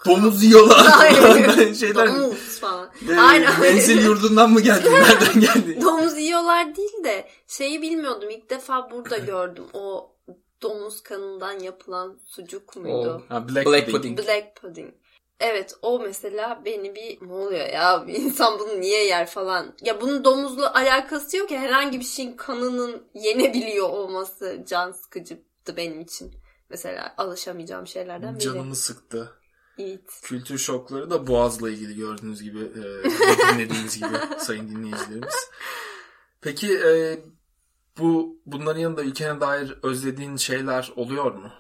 Domuz 0.06 0.44
yiyorlar. 0.44 0.86
Hayır. 0.86 1.74
Şeyler. 1.80 2.08
Domuz 2.08 2.60
falan. 2.60 2.90
Ee, 3.10 3.14
Aynen. 3.16 3.60
Menzil 3.60 4.04
yurdundan 4.04 4.50
mı 4.52 4.60
geldin? 4.60 4.92
Nereden 4.92 5.40
geldin? 5.40 5.82
Domuz 5.82 6.18
yiyorlar 6.18 6.76
değil 6.76 7.04
de 7.04 7.28
şeyi 7.46 7.82
bilmiyordum. 7.82 8.30
İlk 8.30 8.50
defa 8.50 8.90
burada 8.90 9.18
gördüm. 9.32 9.64
O 9.72 10.12
domuz 10.62 11.02
kanından 11.02 11.58
yapılan 11.58 12.18
sucuk 12.26 12.76
muydu? 12.76 13.22
Ha, 13.28 13.48
black, 13.48 13.66
Black 13.66 13.86
pudding. 13.86 14.18
pudding. 14.18 14.18
Black 14.28 14.56
pudding. 14.62 14.94
Evet 15.40 15.74
o 15.82 16.00
mesela 16.00 16.62
beni 16.64 16.94
bir 16.94 17.28
ne 17.28 17.32
oluyor 17.32 17.68
ya 17.68 18.04
insan 18.08 18.58
bunu 18.58 18.80
niye 18.80 19.06
yer 19.06 19.26
falan. 19.26 19.74
Ya 19.82 20.00
bunun 20.00 20.24
domuzla 20.24 20.74
alakası 20.74 21.36
yok 21.36 21.50
ya 21.50 21.60
herhangi 21.60 22.00
bir 22.00 22.04
şeyin 22.04 22.36
kanının 22.36 23.08
yenebiliyor 23.14 23.88
olması 23.88 24.64
can 24.68 24.92
sıkıcıydı 24.92 25.76
benim 25.76 26.00
için. 26.00 26.32
Mesela 26.70 27.14
alışamayacağım 27.16 27.86
şeylerden 27.86 28.34
biri. 28.34 28.44
Canımı 28.44 28.76
sıktı. 28.76 29.32
Evet. 29.78 30.20
Kültür 30.22 30.58
şokları 30.58 31.10
da 31.10 31.26
boğazla 31.26 31.70
ilgili 31.70 31.96
gördüğünüz 31.96 32.42
gibi 32.42 32.58
e, 32.58 32.82
dinlediğiniz 33.54 33.96
gibi 33.96 34.38
sayın 34.38 34.68
dinleyicilerimiz. 34.68 35.50
Peki 36.40 36.78
e, 36.78 37.18
bu 37.98 38.40
bunların 38.46 38.80
yanında 38.80 39.02
ülkene 39.02 39.40
dair 39.40 39.78
özlediğin 39.82 40.36
şeyler 40.36 40.92
oluyor 40.96 41.34
mu? 41.34 41.50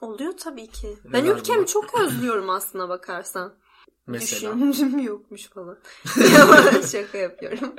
Oluyor 0.00 0.32
tabii 0.36 0.66
ki. 0.66 0.96
Neler 1.04 1.12
ben 1.12 1.24
ülkemi 1.24 1.62
bu? 1.62 1.66
çok 1.66 2.00
özlüyorum 2.00 2.50
aslına 2.50 2.88
bakarsan. 2.88 3.54
Mesela. 4.06 4.54
Düşündüm 4.54 4.98
yokmuş 5.04 5.48
falan. 5.48 5.78
Şaka 6.92 7.18
yapıyorum. 7.18 7.74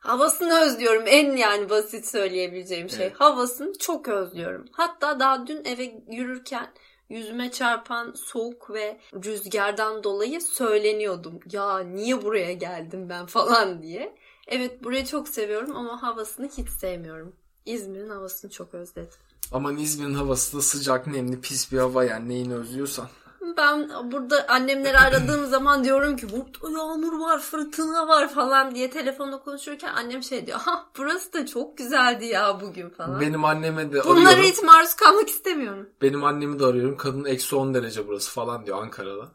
Havasını 0.00 0.60
özlüyorum. 0.60 1.02
En 1.06 1.36
yani 1.36 1.70
basit 1.70 2.08
söyleyebileceğim 2.08 2.90
şey. 2.90 3.06
Evet. 3.06 3.20
Havasını 3.20 3.78
çok 3.78 4.08
özlüyorum. 4.08 4.64
Hatta 4.72 5.20
daha 5.20 5.46
dün 5.46 5.64
eve 5.64 5.94
yürürken 6.10 6.72
yüzüme 7.08 7.50
çarpan 7.50 8.12
soğuk 8.12 8.70
ve 8.70 9.00
rüzgardan 9.24 10.04
dolayı 10.04 10.40
söyleniyordum. 10.40 11.40
Ya 11.52 11.78
niye 11.78 12.22
buraya 12.22 12.52
geldim 12.52 13.08
ben 13.08 13.26
falan 13.26 13.82
diye. 13.82 14.16
Evet 14.46 14.84
burayı 14.84 15.04
çok 15.04 15.28
seviyorum 15.28 15.76
ama 15.76 16.02
havasını 16.02 16.48
hiç 16.48 16.68
sevmiyorum. 16.68 17.36
İzmir'in 17.66 18.08
havasını 18.10 18.50
çok 18.50 18.74
özledim. 18.74 19.18
Aman 19.52 19.76
İzmir'in 19.76 20.14
havası 20.14 20.56
da 20.56 20.62
sıcak, 20.62 21.06
nemli, 21.06 21.40
pis 21.40 21.72
bir 21.72 21.78
hava 21.78 22.04
yani 22.04 22.28
neyini 22.28 22.54
özlüyorsan. 22.54 23.08
Ben 23.56 23.90
burada 24.12 24.48
annemleri 24.48 24.98
aradığım 24.98 25.46
zaman 25.50 25.84
diyorum 25.84 26.16
ki 26.16 26.26
burada 26.32 26.78
yağmur 26.78 27.20
var, 27.20 27.40
fırtına 27.40 28.08
var 28.08 28.28
falan 28.34 28.74
diye 28.74 28.90
telefonda 28.90 29.38
konuşurken 29.38 29.94
annem 29.94 30.22
şey 30.22 30.46
diyor. 30.46 30.58
Ha 30.58 30.86
burası 30.98 31.32
da 31.32 31.46
çok 31.46 31.78
güzeldi 31.78 32.24
ya 32.24 32.60
bugün 32.60 32.88
falan. 32.88 33.20
Benim 33.20 33.44
anneme 33.44 33.92
de 33.92 34.04
Bunlara 34.04 34.28
arıyorum. 34.28 34.50
hiç 34.50 34.62
maruz 34.62 34.94
kalmak 34.94 35.28
istemiyorum. 35.28 35.88
Benim 36.02 36.24
annemi 36.24 36.58
de 36.58 36.64
arıyorum. 36.64 36.96
Kadın 36.96 37.24
eksi 37.24 37.56
10 37.56 37.74
derece 37.74 38.08
burası 38.08 38.30
falan 38.30 38.66
diyor 38.66 38.82
Ankara'da. 38.82 39.28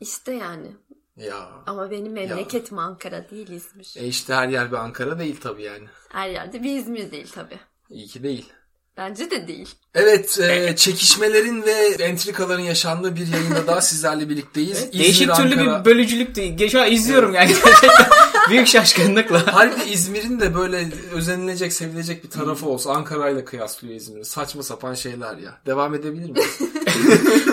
İşte 0.00 0.32
yani. 0.32 0.76
Ya. 1.16 1.48
Ama 1.66 1.90
benim 1.90 2.12
memleketim 2.12 2.78
Ankara 2.78 3.30
değil 3.30 3.48
İzmir. 3.48 3.94
E 3.96 4.06
işte 4.06 4.34
her 4.34 4.48
yer 4.48 4.70
bir 4.72 4.76
Ankara 4.76 5.18
değil 5.18 5.40
tabii 5.40 5.62
yani. 5.62 5.84
Her 6.08 6.28
yerde 6.28 6.62
bir 6.62 6.76
İzmir 6.78 7.10
değil 7.10 7.30
tabii. 7.34 7.60
İyi 7.90 8.06
ki 8.06 8.22
değil. 8.22 8.52
Bence 8.96 9.30
de 9.30 9.48
değil. 9.48 9.68
Evet, 9.94 10.40
e, 10.40 10.76
çekişmelerin 10.76 11.62
ve 11.62 11.72
entrikaların 12.04 12.62
yaşandığı 12.62 13.16
bir 13.16 13.26
yayında 13.26 13.66
daha 13.66 13.80
sizlerle 13.80 14.28
birlikteyiz. 14.28 14.78
İzmir, 14.78 14.98
Değişik 14.98 15.34
türlü 15.34 15.54
Ankara- 15.54 15.80
bir 15.80 15.84
bölücülüktü. 15.84 16.68
Şu 16.70 16.80
an 16.80 16.92
izliyorum 16.92 17.34
yani 17.34 17.48
gerçekten 17.64 18.08
büyük 18.50 18.66
şaşkınlıkla. 18.66 19.42
Halbuki 19.46 19.90
İzmir'in 19.90 20.40
de 20.40 20.54
böyle 20.54 20.88
özenilecek, 21.12 21.72
sevilecek 21.72 22.24
bir 22.24 22.30
tarafı 22.30 22.68
olsa 22.68 22.90
Ankara'yla 22.92 23.44
kıyaslıyor 23.44 23.94
İzmir'i. 23.94 24.24
Saçma 24.24 24.62
sapan 24.62 24.94
şeyler 24.94 25.36
ya. 25.36 25.60
Devam 25.66 25.94
edebilir 25.94 26.30
miyiz? 26.30 26.58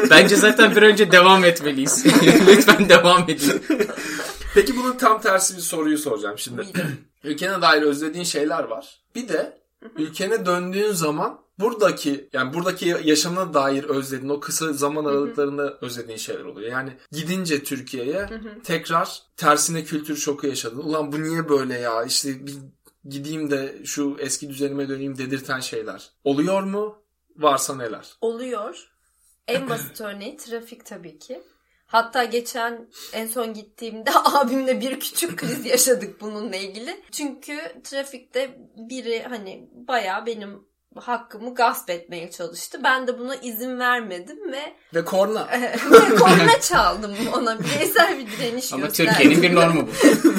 Bence 0.10 0.36
zaten 0.36 0.76
bir 0.76 0.82
önce 0.82 1.12
devam 1.12 1.46
etmeliyiz. 1.46 2.06
Lütfen 2.48 2.90
devam 2.90 3.24
edin. 3.30 3.64
Peki 4.54 4.78
bunun 4.78 4.98
tam 4.98 5.22
tersi 5.22 5.58
bir 5.58 5.62
soruyu 5.62 5.98
soracağım 5.98 6.40
şimdi. 6.40 6.62
Ülkene 7.24 7.62
dair 7.62 7.82
özlediğin 7.82 8.26
şeyler 8.26 8.64
var. 8.64 9.00
Bir 9.16 9.30
de 9.30 9.58
ülkene 9.96 10.46
döndüğün 10.46 10.92
zaman 10.92 11.42
buradaki 11.60 12.30
yani 12.34 12.54
buradaki 12.54 12.96
yaşamına 13.04 13.54
dair 13.54 13.84
özlediğin 13.84 14.30
o 14.30 14.40
kısa 14.40 14.74
zaman 14.74 15.06
aralıklarında 15.06 15.78
özlediğin 15.82 16.18
şeyler 16.18 16.44
oluyor. 16.44 16.72
Yani 16.72 16.98
gidince 17.12 17.64
Türkiye'ye 17.64 18.30
tekrar 18.64 19.22
tersine 19.36 19.84
kültür 19.84 20.16
şoku 20.16 20.48
yaşadın. 20.48 20.78
Ulan 20.78 21.12
bu 21.12 21.24
niye 21.24 21.50
böyle 21.50 21.80
ya? 21.80 22.04
İşte 22.04 22.46
bir 22.46 22.56
gideyim 23.06 23.52
de 23.52 23.82
şu 23.86 24.18
eski 24.20 24.50
düzenime 24.50 24.90
döneyim 24.90 25.18
dedirten 25.18 25.60
şeyler. 25.60 26.12
Oluyor 26.24 26.64
mu? 26.64 27.02
Varsa 27.38 27.76
neler? 27.76 28.18
Oluyor. 28.22 28.88
En 29.48 29.70
basit 29.70 30.02
örneği 30.02 30.38
trafik 30.38 30.86
tabii 30.86 31.20
ki. 31.20 31.42
Hatta 31.88 32.24
geçen 32.24 32.88
en 33.14 33.28
son 33.28 33.54
gittiğimde 33.54 34.10
abimle 34.26 34.82
bir 34.82 35.00
küçük 35.00 35.40
kriz 35.40 35.66
yaşadık 35.66 36.22
bununla 36.22 36.56
ilgili. 36.56 37.02
Çünkü 37.12 37.60
trafikte 37.84 38.58
biri 38.76 39.24
hani 39.30 39.70
bayağı 39.72 40.26
benim 40.26 40.68
hakkımı 40.96 41.56
gasp 41.56 41.90
etmeye 41.90 42.32
çalıştı. 42.32 42.80
Ben 42.84 43.08
de 43.08 43.20
buna 43.20 43.36
izin 43.36 43.80
vermedim 43.80 44.52
ve 44.52 44.74
Ve 44.94 45.06
korna. 45.06 45.48
ve 45.92 46.16
korna 46.16 46.62
çaldım 46.62 47.16
ona. 47.34 47.60
Bireysel 47.60 48.20
bir 48.20 48.32
direniş 48.32 48.74
Ama 48.74 48.86
gösterdim. 48.86 49.14
Türkiye'nin 49.14 49.42
bir 49.42 49.56
normu 49.56 49.88
bu. 49.88 49.92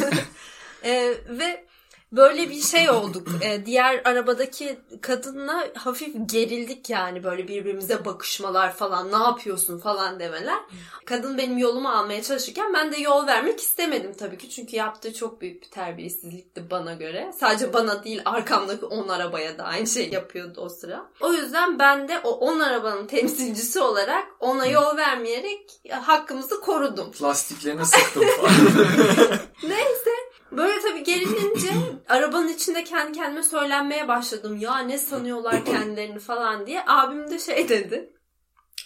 Ee, 0.84 1.14
ve 1.28 1.67
böyle 2.12 2.50
bir 2.50 2.62
şey 2.62 2.90
olduk. 2.90 3.28
Ee, 3.42 3.66
diğer 3.66 4.02
arabadaki 4.04 4.78
kadınla 5.00 5.68
hafif 5.74 6.14
gerildik 6.26 6.90
yani 6.90 7.24
böyle 7.24 7.48
birbirimize 7.48 8.04
bakışmalar 8.04 8.74
falan 8.74 9.12
ne 9.12 9.24
yapıyorsun 9.24 9.78
falan 9.78 10.20
demeler. 10.20 10.58
Kadın 11.04 11.38
benim 11.38 11.58
yolumu 11.58 11.88
almaya 11.88 12.22
çalışırken 12.22 12.74
ben 12.74 12.92
de 12.92 12.96
yol 12.96 13.26
vermek 13.26 13.60
istemedim 13.60 14.14
tabii 14.18 14.38
ki. 14.38 14.50
Çünkü 14.50 14.76
yaptığı 14.76 15.14
çok 15.14 15.40
büyük 15.40 15.62
bir 15.62 15.68
terbiyesizlikti 15.68 16.70
bana 16.70 16.94
göre. 16.94 17.32
Sadece 17.40 17.72
bana 17.72 18.04
değil 18.04 18.22
arkamdaki 18.24 18.84
10 18.84 19.08
arabaya 19.08 19.58
da 19.58 19.64
aynı 19.64 19.86
şey 19.86 20.10
yapıyordu 20.10 20.60
o 20.60 20.68
sıra. 20.68 21.06
O 21.20 21.32
yüzden 21.32 21.78
ben 21.78 22.08
de 22.08 22.20
o 22.24 22.30
10 22.30 22.60
arabanın 22.60 23.06
temsilcisi 23.06 23.80
olarak 23.80 24.26
ona 24.40 24.66
yol 24.66 24.96
vermeyerek 24.96 25.80
hakkımızı 25.90 26.60
korudum. 26.60 27.12
Lastiklerine 27.22 27.84
sıktım 27.84 28.24
falan. 28.40 28.52
Neyse 29.62 30.27
böyle 30.52 30.80
tabii 30.80 31.02
gerilince 31.02 31.68
arabanın 32.08 32.48
içinde 32.48 32.84
kendi 32.84 33.18
kendime 33.18 33.42
söylenmeye 33.42 34.08
başladım. 34.08 34.56
Ya 34.60 34.78
ne 34.78 34.98
sanıyorlar 34.98 35.64
kendilerini 35.64 36.18
falan 36.18 36.66
diye. 36.66 36.84
Abim 36.86 37.30
de 37.30 37.38
şey 37.38 37.68
dedi. 37.68 38.12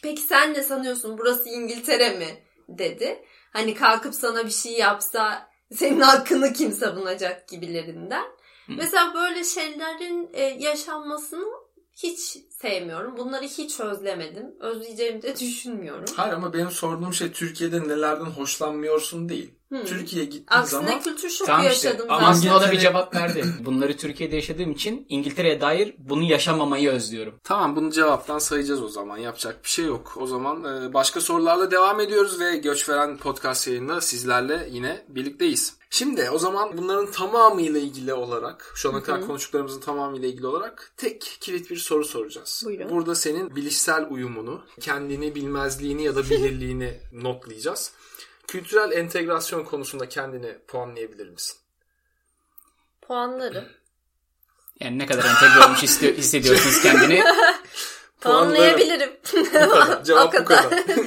Peki 0.03 0.21
sen 0.21 0.55
ne 0.55 0.63
sanıyorsun 0.63 1.19
burası 1.19 1.49
İngiltere 1.49 2.19
mi? 2.19 2.43
dedi. 2.79 3.25
Hani 3.53 3.75
kalkıp 3.75 4.15
sana 4.15 4.45
bir 4.45 4.51
şey 4.51 4.73
yapsa 4.73 5.49
senin 5.73 6.01
hakkını 6.01 6.53
kim 6.53 6.73
savunacak 6.73 7.49
gibilerinden. 7.49 8.25
Mesela 8.69 9.15
böyle 9.15 9.45
şeylerin 9.45 10.31
e, 10.33 10.43
yaşanmasını 10.43 11.45
hiç 11.93 12.39
sevmiyorum. 12.51 13.17
Bunları 13.17 13.45
hiç 13.45 13.81
özlemedim. 13.81 14.55
Özleyeceğimi 14.61 15.23
de 15.23 15.39
düşünmüyorum. 15.39 16.05
Hayır 16.17 16.33
ama 16.33 16.53
benim 16.53 16.71
sorduğum 16.71 17.15
şey 17.15 17.33
Türkiye'de 17.33 17.89
nelerden 17.89 18.25
hoşlanmıyorsun 18.25 19.29
değil. 19.29 19.55
Hmm. 19.73 19.85
Türkiye'ye 19.85 20.31
gittiğin 20.31 20.61
Aksine 20.61 20.81
zaman 20.81 21.01
kültür 21.01 21.31
şoku 21.31 21.47
Tamam 21.47 21.67
işte. 21.67 21.89
yaşadım 21.89 22.07
Ama. 22.11 22.27
Aslında 22.27 22.57
o 22.57 22.61
da 22.61 22.73
bir 22.73 22.79
cevap 22.79 23.15
verdi. 23.15 23.45
Bunları 23.65 23.97
Türkiye'de 23.97 24.37
yaşadığım 24.37 24.73
için 24.73 25.07
İngiltere'ye 25.09 25.61
dair 25.61 25.95
bunu 25.99 26.23
yaşamamayı 26.23 26.91
özlüyorum. 26.91 27.35
Tamam 27.45 27.77
bunu 27.77 27.91
cevaptan 27.91 28.39
sayacağız 28.39 28.83
o 28.83 28.89
zaman. 28.89 29.17
Yapacak 29.17 29.65
bir 29.65 29.69
şey 29.69 29.85
yok. 29.85 30.15
O 30.21 30.27
zaman 30.27 30.65
e, 30.65 30.95
başka 30.95 31.21
sorularla 31.21 31.71
devam 31.71 32.01
ediyoruz 32.01 32.41
ve 32.41 32.57
Göç 32.57 32.89
Veren 32.89 33.17
podcast 33.17 33.69
yayında 33.69 34.01
sizlerle 34.01 34.69
yine 34.71 35.05
birlikteyiz. 35.09 35.77
Şimdi 35.91 36.31
o 36.31 36.39
zaman 36.39 36.79
bunların 36.79 37.11
tamamıyla 37.11 37.81
ilgili 37.81 38.15
olarak, 38.15 38.73
şu 38.75 38.91
ana 38.91 39.03
kadar 39.03 39.27
konuştuklarımızın 39.27 39.81
tamamıyla 39.81 40.29
ilgili 40.29 40.47
olarak 40.47 40.93
tek 40.97 41.21
kilit 41.41 41.71
bir 41.71 41.77
soru 41.77 42.05
soracağız. 42.05 42.63
Buyurun. 42.67 42.91
Burada 42.91 43.15
senin 43.15 43.57
bilişsel 43.57 44.07
uyumunu, 44.11 44.61
kendini 44.81 45.35
bilmezliğini 45.35 46.03
ya 46.03 46.17
da 46.17 46.25
bilirliğini 46.25 47.01
notlayacağız. 47.13 47.93
Kültürel 48.57 48.93
entegrasyon 48.93 49.65
konusunda 49.65 50.09
kendini 50.09 50.59
puanlayabilir 50.69 51.29
misin? 51.29 51.57
Puanlarım. 53.03 53.65
Yani 54.81 54.99
ne 54.99 55.07
kadar 55.07 55.25
entegre 55.25 55.65
olmuş 55.67 55.83
hissediyorsunuz 56.17 56.83
kendini. 56.83 57.25
Puanlayabilirim. 58.21 59.13
Bu 59.37 59.53
kadar. 59.53 60.05
Cevap 60.05 60.35
bu 60.35 60.37
kadar. 60.45 60.71
kadar. 60.71 60.97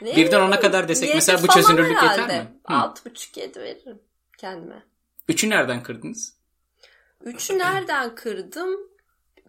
Ne 0.00 0.16
Birden 0.16 0.40
ona 0.40 0.60
kadar 0.60 0.88
desek 0.88 1.04
yedi 1.08 1.14
mesela 1.14 1.42
bu 1.42 1.46
çözünürlük 1.48 1.90
yeter 2.02 2.08
herhalde. 2.08 2.38
mi? 2.40 2.52
Hı. 2.68 2.74
Altı 2.74 3.10
buçuk 3.10 3.36
yedi 3.36 3.60
veririm 3.60 3.98
kendime. 4.38 4.82
Üçü 5.28 5.50
nereden 5.50 5.82
kırdınız? 5.82 6.36
Üçü 7.24 7.58
nereden 7.58 8.14
kırdım? 8.14 8.70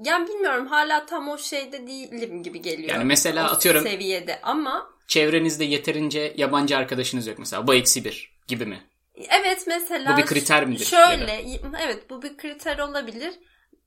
Yani 0.03 0.27
bilmiyorum 0.27 0.67
hala 0.67 1.05
tam 1.05 1.29
o 1.29 1.38
şeyde 1.38 1.88
değilim 1.88 2.43
gibi 2.43 2.62
geliyor. 2.62 2.89
Yani 2.89 3.03
mesela 3.05 3.50
O 3.50 3.53
atıyorum- 3.53 3.84
seviyede 3.84 4.39
ama 4.43 4.94
Çevrenizde 5.07 5.63
yeterince 5.63 6.33
yabancı 6.38 6.77
arkadaşınız 6.77 7.27
yok 7.27 7.39
mesela. 7.39 7.67
Bu 7.67 7.74
eksi 7.74 8.05
bir 8.05 8.35
gibi 8.47 8.65
mi? 8.65 8.83
evet 9.17 9.63
mesela 9.67 10.13
Bu 10.13 10.17
bir 10.17 10.25
kriter 10.25 10.65
midir? 10.65 10.85
Şöyle 10.85 11.45
evet 11.83 12.09
bu 12.09 12.21
bir 12.21 12.38
kriter 12.38 12.79
olabilir. 12.79 13.33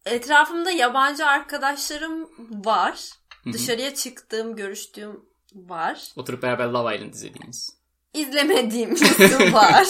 Etrafımda 0.06 0.70
yabancı 0.70 1.26
arkadaşlarım 1.26 2.30
var. 2.64 3.10
Hı 3.44 3.50
hı. 3.50 3.52
Dışarıya 3.52 3.94
çıktığım, 3.94 4.56
görüştüğüm 4.56 5.24
var. 5.54 6.12
Oturup 6.16 6.42
beraber 6.42 6.66
Love 6.66 6.96
Island 6.96 7.14
izlediğiniz. 7.14 7.78
İzlemediğim 8.14 8.90
var. 9.52 9.86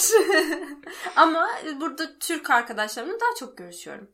Ama 1.17 1.49
burada 1.81 2.19
Türk 2.19 2.51
arkadaşlarımla 2.51 3.21
daha 3.21 3.35
çok 3.39 3.59
görüşüyorum. 3.59 4.11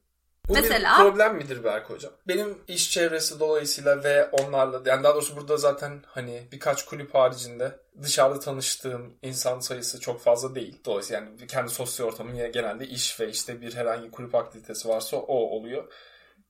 Bu 0.49 0.53
Mesela- 0.53 0.99
bir 0.99 1.05
problem 1.05 1.37
midir 1.37 1.65
Berk 1.65 1.91
Hocam? 1.91 2.13
Benim 2.29 2.59
iş 2.69 2.91
çevresi 2.91 3.41
dolayısıyla 3.41 4.05
ve 4.05 4.29
onlarla 4.29 4.83
yani 4.87 5.05
daha 5.05 5.15
doğrusu 5.15 5.37
burada 5.37 5.57
zaten 5.57 6.03
hani 6.07 6.43
birkaç 6.53 6.85
kulüp 6.85 7.15
haricinde 7.15 7.73
dışarıda 8.03 8.41
tanıştığım 8.41 9.15
insan 9.23 9.61
sayısı 9.61 10.01
çok 10.01 10.21
fazla 10.21 10.55
değil. 10.55 10.81
Dolayısıyla 10.85 11.23
yani 11.23 11.47
kendi 11.47 11.71
sosyal 11.71 12.07
ortamım 12.07 12.37
genelde 12.37 12.87
iş 12.87 13.21
ve 13.21 13.29
işte 13.29 13.61
bir 13.61 13.75
herhangi 13.75 14.11
kulüp 14.11 14.35
aktivitesi 14.35 14.89
varsa 14.89 15.17
o 15.17 15.35
oluyor. 15.35 15.85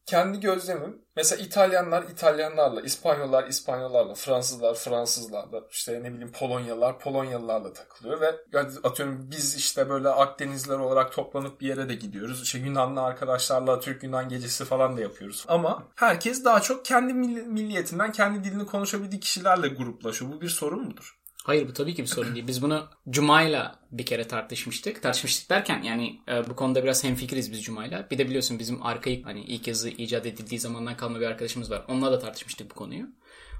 Kendi 0.07 0.41
gözlemim 0.41 1.03
mesela 1.17 1.43
İtalyanlar 1.43 2.03
İtalyanlarla, 2.03 2.81
İspanyollar 2.81 3.49
İspanyollarla, 3.49 4.15
Fransızlar 4.15 4.75
Fransızlarla, 4.75 5.61
işte 5.71 6.03
ne 6.03 6.13
bileyim 6.13 6.33
Polonyalılar 6.33 6.99
Polonyalılarla 6.99 7.73
takılıyor 7.73 8.21
ve 8.21 8.35
yani 8.53 8.71
atıyorum 8.85 9.31
biz 9.31 9.55
işte 9.57 9.89
böyle 9.89 10.09
Akdenizler 10.09 10.79
olarak 10.79 11.13
toplanıp 11.13 11.61
bir 11.61 11.67
yere 11.69 11.89
de 11.89 11.95
gidiyoruz. 11.95 12.43
İşte 12.43 12.59
Yunanlı 12.59 13.01
arkadaşlarla 13.03 13.81
Türk 13.81 14.03
Yunan 14.03 14.29
gecesi 14.29 14.65
falan 14.65 14.97
da 14.97 15.01
yapıyoruz. 15.01 15.45
Ama 15.49 15.83
herkes 15.97 16.45
daha 16.45 16.61
çok 16.61 16.85
kendi 16.85 17.13
milli- 17.13 17.47
milliyetinden, 17.47 18.13
kendi 18.13 18.45
dilini 18.45 18.67
konuşabildiği 18.67 19.21
kişilerle 19.21 19.69
gruplaşıyor. 19.69 20.33
Bu 20.33 20.41
bir 20.41 20.49
sorun 20.49 20.85
mudur? 20.85 21.19
Hayır 21.45 21.69
bu 21.69 21.73
tabii 21.73 21.95
ki 21.95 22.03
bir 22.03 22.09
sorun 22.09 22.35
değil. 22.35 22.47
Biz 22.47 22.63
bunu 22.63 22.87
Cuma'yla 23.11 23.79
bir 23.93 24.07
kere 24.07 24.29
tartışmıştık. 24.29 25.03
Tartışmıştık 25.03 25.51
derken 25.51 25.83
yani 25.83 26.21
e, 26.29 26.51
bu 26.51 26.57
konuda 26.57 26.83
biraz 26.83 27.05
hemfikiriz 27.05 27.53
biz 27.53 27.65
Cuma'yla. 27.65 28.07
Bir 28.11 28.19
de 28.19 28.27
biliyorsun 28.27 28.59
bizim 28.59 28.83
arkaik 28.83 29.27
hani 29.27 29.45
ilk 29.45 29.67
yazı 29.67 29.89
icat 29.89 30.27
edildiği 30.27 30.61
zamandan 30.61 30.97
kalma 30.97 31.21
bir 31.21 31.27
arkadaşımız 31.27 31.71
var. 31.71 31.85
Onunla 31.89 32.13
da 32.13 32.19
tartışmıştık 32.19 32.71
bu 32.71 32.75
konuyu. 32.75 33.07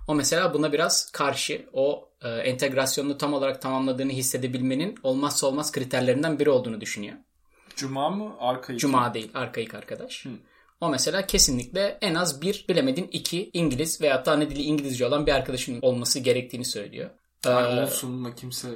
O 0.09 0.15
mesela 0.15 0.55
buna 0.55 0.73
biraz 0.73 1.13
karşı. 1.13 1.67
O 1.73 2.09
e, 2.23 2.29
entegrasyonunu 2.29 3.19
tam 3.19 3.35
olarak 3.35 3.63
tamamladığını 3.63 4.13
hissedebilmenin 4.13 4.99
olmazsa 5.03 5.47
olmaz 5.47 5.73
kriterlerinden 5.73 6.39
biri 6.39 6.51
olduğunu 6.51 6.81
düşünüyor. 6.81 7.15
Cuma 7.77 8.11
mı? 8.11 8.35
Arkayı. 8.39 8.79
Cuma 8.79 9.15
değil 9.15 9.31
arkaik 9.35 9.75
arkadaş. 9.75 10.27
O 10.81 10.89
mesela 10.89 11.27
kesinlikle 11.27 11.99
en 12.01 12.15
az 12.15 12.43
bir 12.43 12.65
bilemedin 12.69 13.09
iki 13.13 13.51
İngiliz 13.53 14.01
veya 14.01 14.25
da 14.25 14.33
ana 14.33 14.51
dili 14.51 14.63
İngilizce 14.63 15.07
olan 15.07 15.27
bir 15.27 15.33
arkadaşın 15.33 15.79
olması 15.83 16.21
gerektiğini 16.21 16.65
söylüyor. 16.65 17.11
Ee, 17.51 17.83
olsun 17.83 18.25
da 18.25 18.35
kimse 18.35 18.69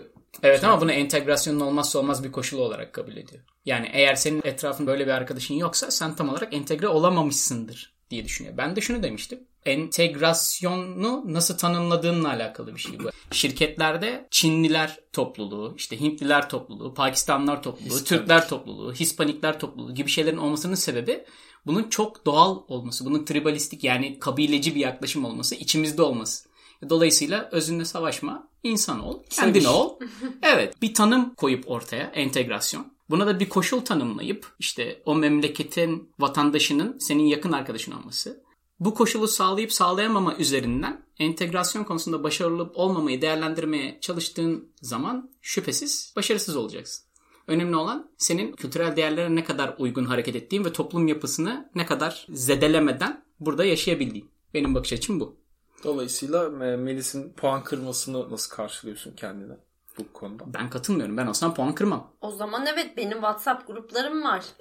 Evet 0.42 0.64
ama 0.64 0.80
bunu 0.80 0.92
entegrasyonun 0.92 1.60
olmazsa 1.60 1.98
olmaz 1.98 2.24
bir 2.24 2.32
koşulu 2.32 2.62
olarak 2.62 2.92
kabul 2.92 3.12
ediyor. 3.16 3.44
Yani 3.64 3.90
eğer 3.92 4.14
senin 4.14 4.40
etrafında 4.44 4.90
böyle 4.90 5.06
bir 5.06 5.12
arkadaşın 5.12 5.54
yoksa 5.54 5.90
sen 5.90 6.16
tam 6.16 6.28
olarak 6.28 6.54
entegre 6.54 6.88
olamamışsındır 6.88 7.94
diye 8.10 8.24
düşünüyor. 8.24 8.56
Ben 8.56 8.76
de 8.76 8.80
şunu 8.80 9.02
demiştim. 9.02 9.40
Entegrasyonu 9.66 11.34
nasıl 11.34 11.58
tanımladığınla 11.58 12.28
alakalı 12.28 12.74
bir 12.74 12.80
şey 12.80 12.98
bu. 12.98 13.10
Şirketlerde 13.30 14.28
Çinliler 14.30 14.98
topluluğu, 15.12 15.74
işte 15.76 16.00
Hintliler 16.00 16.48
topluluğu, 16.48 16.94
Pakistanlılar 16.94 17.62
topluluğu, 17.62 17.94
Hispanik. 17.94 18.06
Türkler 18.06 18.48
topluluğu, 18.48 18.92
Hispanikler 18.92 19.60
topluluğu 19.60 19.94
gibi 19.94 20.10
şeylerin 20.10 20.36
olmasının 20.36 20.74
sebebi 20.74 21.24
bunun 21.66 21.88
çok 21.88 22.26
doğal 22.26 22.58
olması, 22.68 23.04
bunun 23.04 23.24
tribalistik 23.24 23.84
yani 23.84 24.18
kabileci 24.18 24.74
bir 24.74 24.80
yaklaşım 24.80 25.24
olması, 25.24 25.54
içimizde 25.54 26.02
olması. 26.02 26.48
Dolayısıyla 26.88 27.48
özünle 27.52 27.84
savaşma, 27.84 28.47
insan 28.62 29.00
ol, 29.00 29.22
kendin 29.30 29.64
ol. 29.64 29.98
Evet, 30.42 30.82
bir 30.82 30.94
tanım 30.94 31.34
koyup 31.34 31.70
ortaya, 31.70 32.04
entegrasyon. 32.04 32.86
Buna 33.10 33.26
da 33.26 33.40
bir 33.40 33.48
koşul 33.48 33.80
tanımlayıp 33.80 34.46
işte 34.58 35.02
o 35.04 35.14
memleketin 35.14 36.12
vatandaşının 36.18 36.98
senin 36.98 37.22
yakın 37.22 37.52
arkadaşın 37.52 37.92
olması. 37.92 38.42
Bu 38.80 38.94
koşulu 38.94 39.28
sağlayıp 39.28 39.72
sağlayamama 39.72 40.36
üzerinden 40.36 41.02
entegrasyon 41.18 41.84
konusunda 41.84 42.24
başarılı 42.24 42.62
olup 42.62 42.76
olmamayı 42.76 43.22
değerlendirmeye 43.22 43.98
çalıştığın 44.00 44.72
zaman 44.82 45.30
şüphesiz 45.42 46.12
başarısız 46.16 46.56
olacaksın. 46.56 47.08
Önemli 47.46 47.76
olan 47.76 48.10
senin 48.18 48.52
kültürel 48.52 48.96
değerlere 48.96 49.34
ne 49.34 49.44
kadar 49.44 49.74
uygun 49.78 50.04
hareket 50.04 50.36
ettiğin 50.36 50.64
ve 50.64 50.72
toplum 50.72 51.08
yapısını 51.08 51.70
ne 51.74 51.86
kadar 51.86 52.26
zedelemeden 52.30 53.24
burada 53.40 53.64
yaşayabildiğin. 53.64 54.30
Benim 54.54 54.74
bakış 54.74 54.92
açım 54.92 55.20
bu. 55.20 55.36
Dolayısıyla 55.84 56.44
e, 56.44 56.76
Melis'in 56.76 57.32
puan 57.32 57.64
kırmasını 57.64 58.30
nasıl 58.30 58.56
karşılıyorsun 58.56 59.12
kendine 59.12 59.54
bu 59.98 60.12
konuda? 60.12 60.44
Ben 60.46 60.70
katılmıyorum. 60.70 61.16
Ben 61.16 61.26
olsam 61.26 61.54
puan 61.54 61.74
kırmam. 61.74 62.10
O 62.20 62.30
zaman 62.30 62.66
evet 62.66 62.96
benim 62.96 63.12
WhatsApp 63.12 63.66
gruplarım 63.66 64.24
var. 64.24 64.44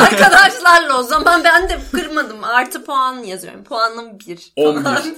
Arkadaşlarla 0.00 0.98
o 0.98 1.02
zaman 1.02 1.44
ben 1.44 1.68
de 1.68 1.78
kırmadım. 1.92 2.44
Artı 2.44 2.84
puan 2.84 3.14
yazıyorum. 3.14 3.64
Puanım 3.64 4.18
1. 4.18 4.52
11. 4.56 4.84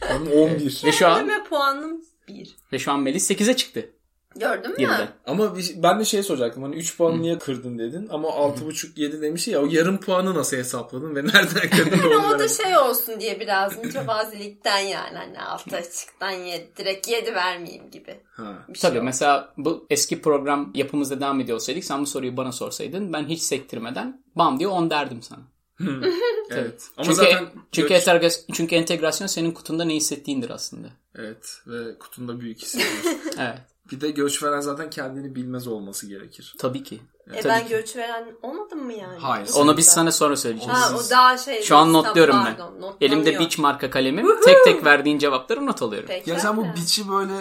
Puanım 0.00 0.32
11. 0.32 0.82
Ve 0.84 0.92
şu 0.92 1.08
an 1.08 1.44
puanım 1.50 2.00
1. 2.28 2.56
ve 2.72 2.78
şu 2.78 2.92
an 2.92 3.00
Melis 3.00 3.30
8'e 3.30 3.56
çıktı. 3.56 3.90
Gördün 4.36 4.70
mü? 4.70 4.76
7'de. 4.78 5.08
Ama 5.26 5.56
bir- 5.56 5.82
ben 5.82 6.00
de 6.00 6.04
şey 6.04 6.22
soracaktım. 6.22 6.62
Hani 6.62 6.76
3 6.76 6.96
puan 6.96 7.22
niye 7.22 7.38
kırdın 7.38 7.78
dedin 7.78 8.08
ama 8.10 8.28
6,5 8.28 8.92
7 9.00 9.22
demiş 9.22 9.48
ya 9.48 9.62
o 9.62 9.66
yarım 9.70 9.98
puanı 10.00 10.34
nasıl 10.34 10.56
hesapladın 10.56 11.16
ve 11.16 11.24
nereden 11.26 11.70
kırdın 11.76 11.98
onu 12.08 12.34
o 12.34 12.38
da 12.38 12.48
şey 12.48 12.76
olsun 12.78 13.20
diye 13.20 13.40
biraz 13.40 13.84
mütevazilikten 13.84 14.78
yani 14.78 15.16
hani 15.16 15.40
altı 15.42 15.76
açıktan 15.76 16.30
yedi, 16.30 16.70
direkt 16.76 17.08
7 17.08 17.34
vermeyeyim 17.34 17.90
gibi. 17.90 18.20
Ha. 18.36 18.64
Bir 18.68 18.78
şey 18.78 18.90
Tabii 18.90 18.98
oldu. 18.98 19.04
mesela 19.04 19.52
bu 19.56 19.86
eski 19.90 20.22
program 20.22 20.70
yapımızda 20.74 21.20
devam 21.20 21.40
ediyor 21.40 21.56
olsaydık 21.56 21.84
sen 21.84 22.00
bu 22.02 22.06
soruyu 22.06 22.36
bana 22.36 22.52
sorsaydın 22.52 23.12
ben 23.12 23.24
hiç 23.28 23.42
sektirmeden 23.42 24.22
bam 24.36 24.58
diye 24.58 24.68
10 24.68 24.90
derdim 24.90 25.22
sana. 25.22 25.40
Evet. 26.50 26.82
Ama 26.96 27.04
çünkü 27.04 27.14
zaten 27.16 27.46
çünkü, 27.72 27.88
göç- 27.88 28.02
entegra- 28.06 28.52
çünkü 28.52 28.74
entegrasyon 28.76 29.26
senin 29.26 29.50
kutunda 29.52 29.84
ne 29.84 29.94
hissettiğindir 29.94 30.50
aslında. 30.50 30.88
Evet 31.14 31.60
ve 31.66 31.98
kutunda 31.98 32.40
büyük 32.40 32.58
hissediyorsun. 32.62 33.20
Evet. 33.38 33.58
Bir 33.92 34.00
de 34.00 34.10
göç 34.10 34.42
veren 34.42 34.60
zaten 34.60 34.90
kendini 34.90 35.34
bilmez 35.34 35.66
olması 35.66 36.06
gerekir. 36.08 36.54
Tabii 36.58 36.82
ki. 36.82 37.00
E 37.34 37.40
Tabii 37.40 37.48
ben 37.48 37.62
ki. 37.62 37.68
göç 37.68 37.96
veren 37.96 38.26
olmadım 38.42 38.84
mı 38.84 38.92
yani? 38.92 39.18
Hayır. 39.18 39.48
Onu 39.56 39.76
biz 39.76 39.86
sana 39.86 40.12
sonra 40.12 40.36
söyleyeceğiz. 40.36 40.74
Ha 40.74 40.96
o 40.96 41.10
daha 41.10 41.38
şey. 41.38 41.62
Şu 41.62 41.76
an 41.76 41.92
notluyorum 41.92 42.36
ben. 42.46 42.56
Pardon. 42.56 42.96
Elimde 43.00 43.38
Beach 43.38 43.58
marka 43.58 43.90
kalemim. 43.90 44.26
tek 44.44 44.64
tek 44.64 44.84
verdiğin 44.84 45.18
cevapları 45.18 45.66
not 45.66 45.82
alıyorum. 45.82 46.08
Peki. 46.08 46.30
Ya 46.30 46.38
sen 46.38 46.56
bu 46.56 46.64
biçi 46.76 47.08
böyle 47.08 47.32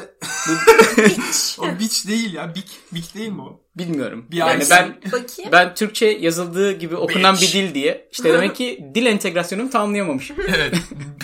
Biç. 1.07 1.60
o 1.60 1.79
biç 1.79 2.07
değil 2.07 2.33
ya. 2.33 2.55
Bik 2.55 2.79
bik 2.93 3.15
değil 3.15 3.29
mi 3.29 3.41
o? 3.41 3.62
Bilmiyorum. 3.75 4.27
Bir 4.31 4.38
yani 4.38 4.63
ben 4.69 5.01
Bakayım. 5.05 5.51
ben 5.51 5.75
Türkçe 5.75 6.05
yazıldığı 6.05 6.71
gibi 6.71 6.95
okunan 6.95 7.36
Bitch. 7.36 7.55
bir 7.55 7.62
dil 7.67 7.73
diye. 7.73 8.10
işte 8.12 8.33
demek 8.33 8.55
ki 8.55 8.91
dil 8.95 9.05
entegrasyonumu 9.05 9.69
tamamlayamamışım. 9.69 10.38
Evet. 10.55 10.75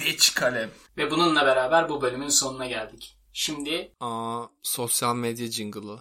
biç 0.05 0.33
kalem. 0.33 0.69
Ve 0.97 1.11
bununla 1.11 1.45
beraber 1.45 1.89
bu 1.89 2.01
bölümün 2.01 2.29
sonuna 2.29 2.67
geldik. 2.67 3.17
Şimdi 3.33 3.91
Aa, 3.99 4.45
sosyal 4.63 5.15
medya 5.15 5.47
jingle'ı. 5.47 5.99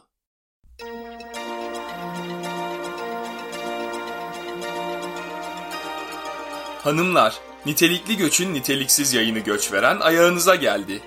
Hanımlar, 6.83 7.41
nitelikli 7.67 8.17
göçün 8.17 8.55
niteliksiz 8.55 9.13
yayını 9.13 9.39
göç 9.39 9.73
veren 9.73 10.01
ayağınıza 10.01 10.55
geldi. 10.55 11.03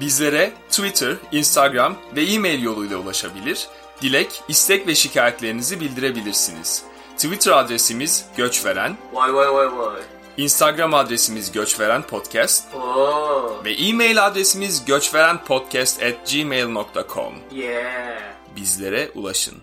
Bizlere 0.00 0.52
Twitter, 0.70 1.16
Instagram 1.32 1.96
ve 2.16 2.24
e-mail 2.24 2.62
yoluyla 2.62 2.96
ulaşabilir, 2.98 3.68
dilek, 4.02 4.42
istek 4.48 4.86
ve 4.86 4.94
şikayetlerinizi 4.94 5.80
bildirebilirsiniz. 5.80 6.84
Twitter 7.16 7.52
adresimiz 7.52 8.26
göçveren, 8.36 8.96
Vay 9.12 9.34
vay 9.34 9.52
vay 9.52 9.76
vay. 9.76 10.02
Instagram 10.36 10.94
adresimiz 10.94 11.52
göçveren 11.52 12.02
podcast 12.02 12.74
Oo. 12.74 13.60
ve 13.64 13.72
e-mail 13.74 14.26
adresimiz 14.26 14.84
göçverenpodcast@gmail.com. 14.84 17.34
Yeah. 17.52 18.18
Bizlere 18.56 19.10
ulaşın. 19.14 19.54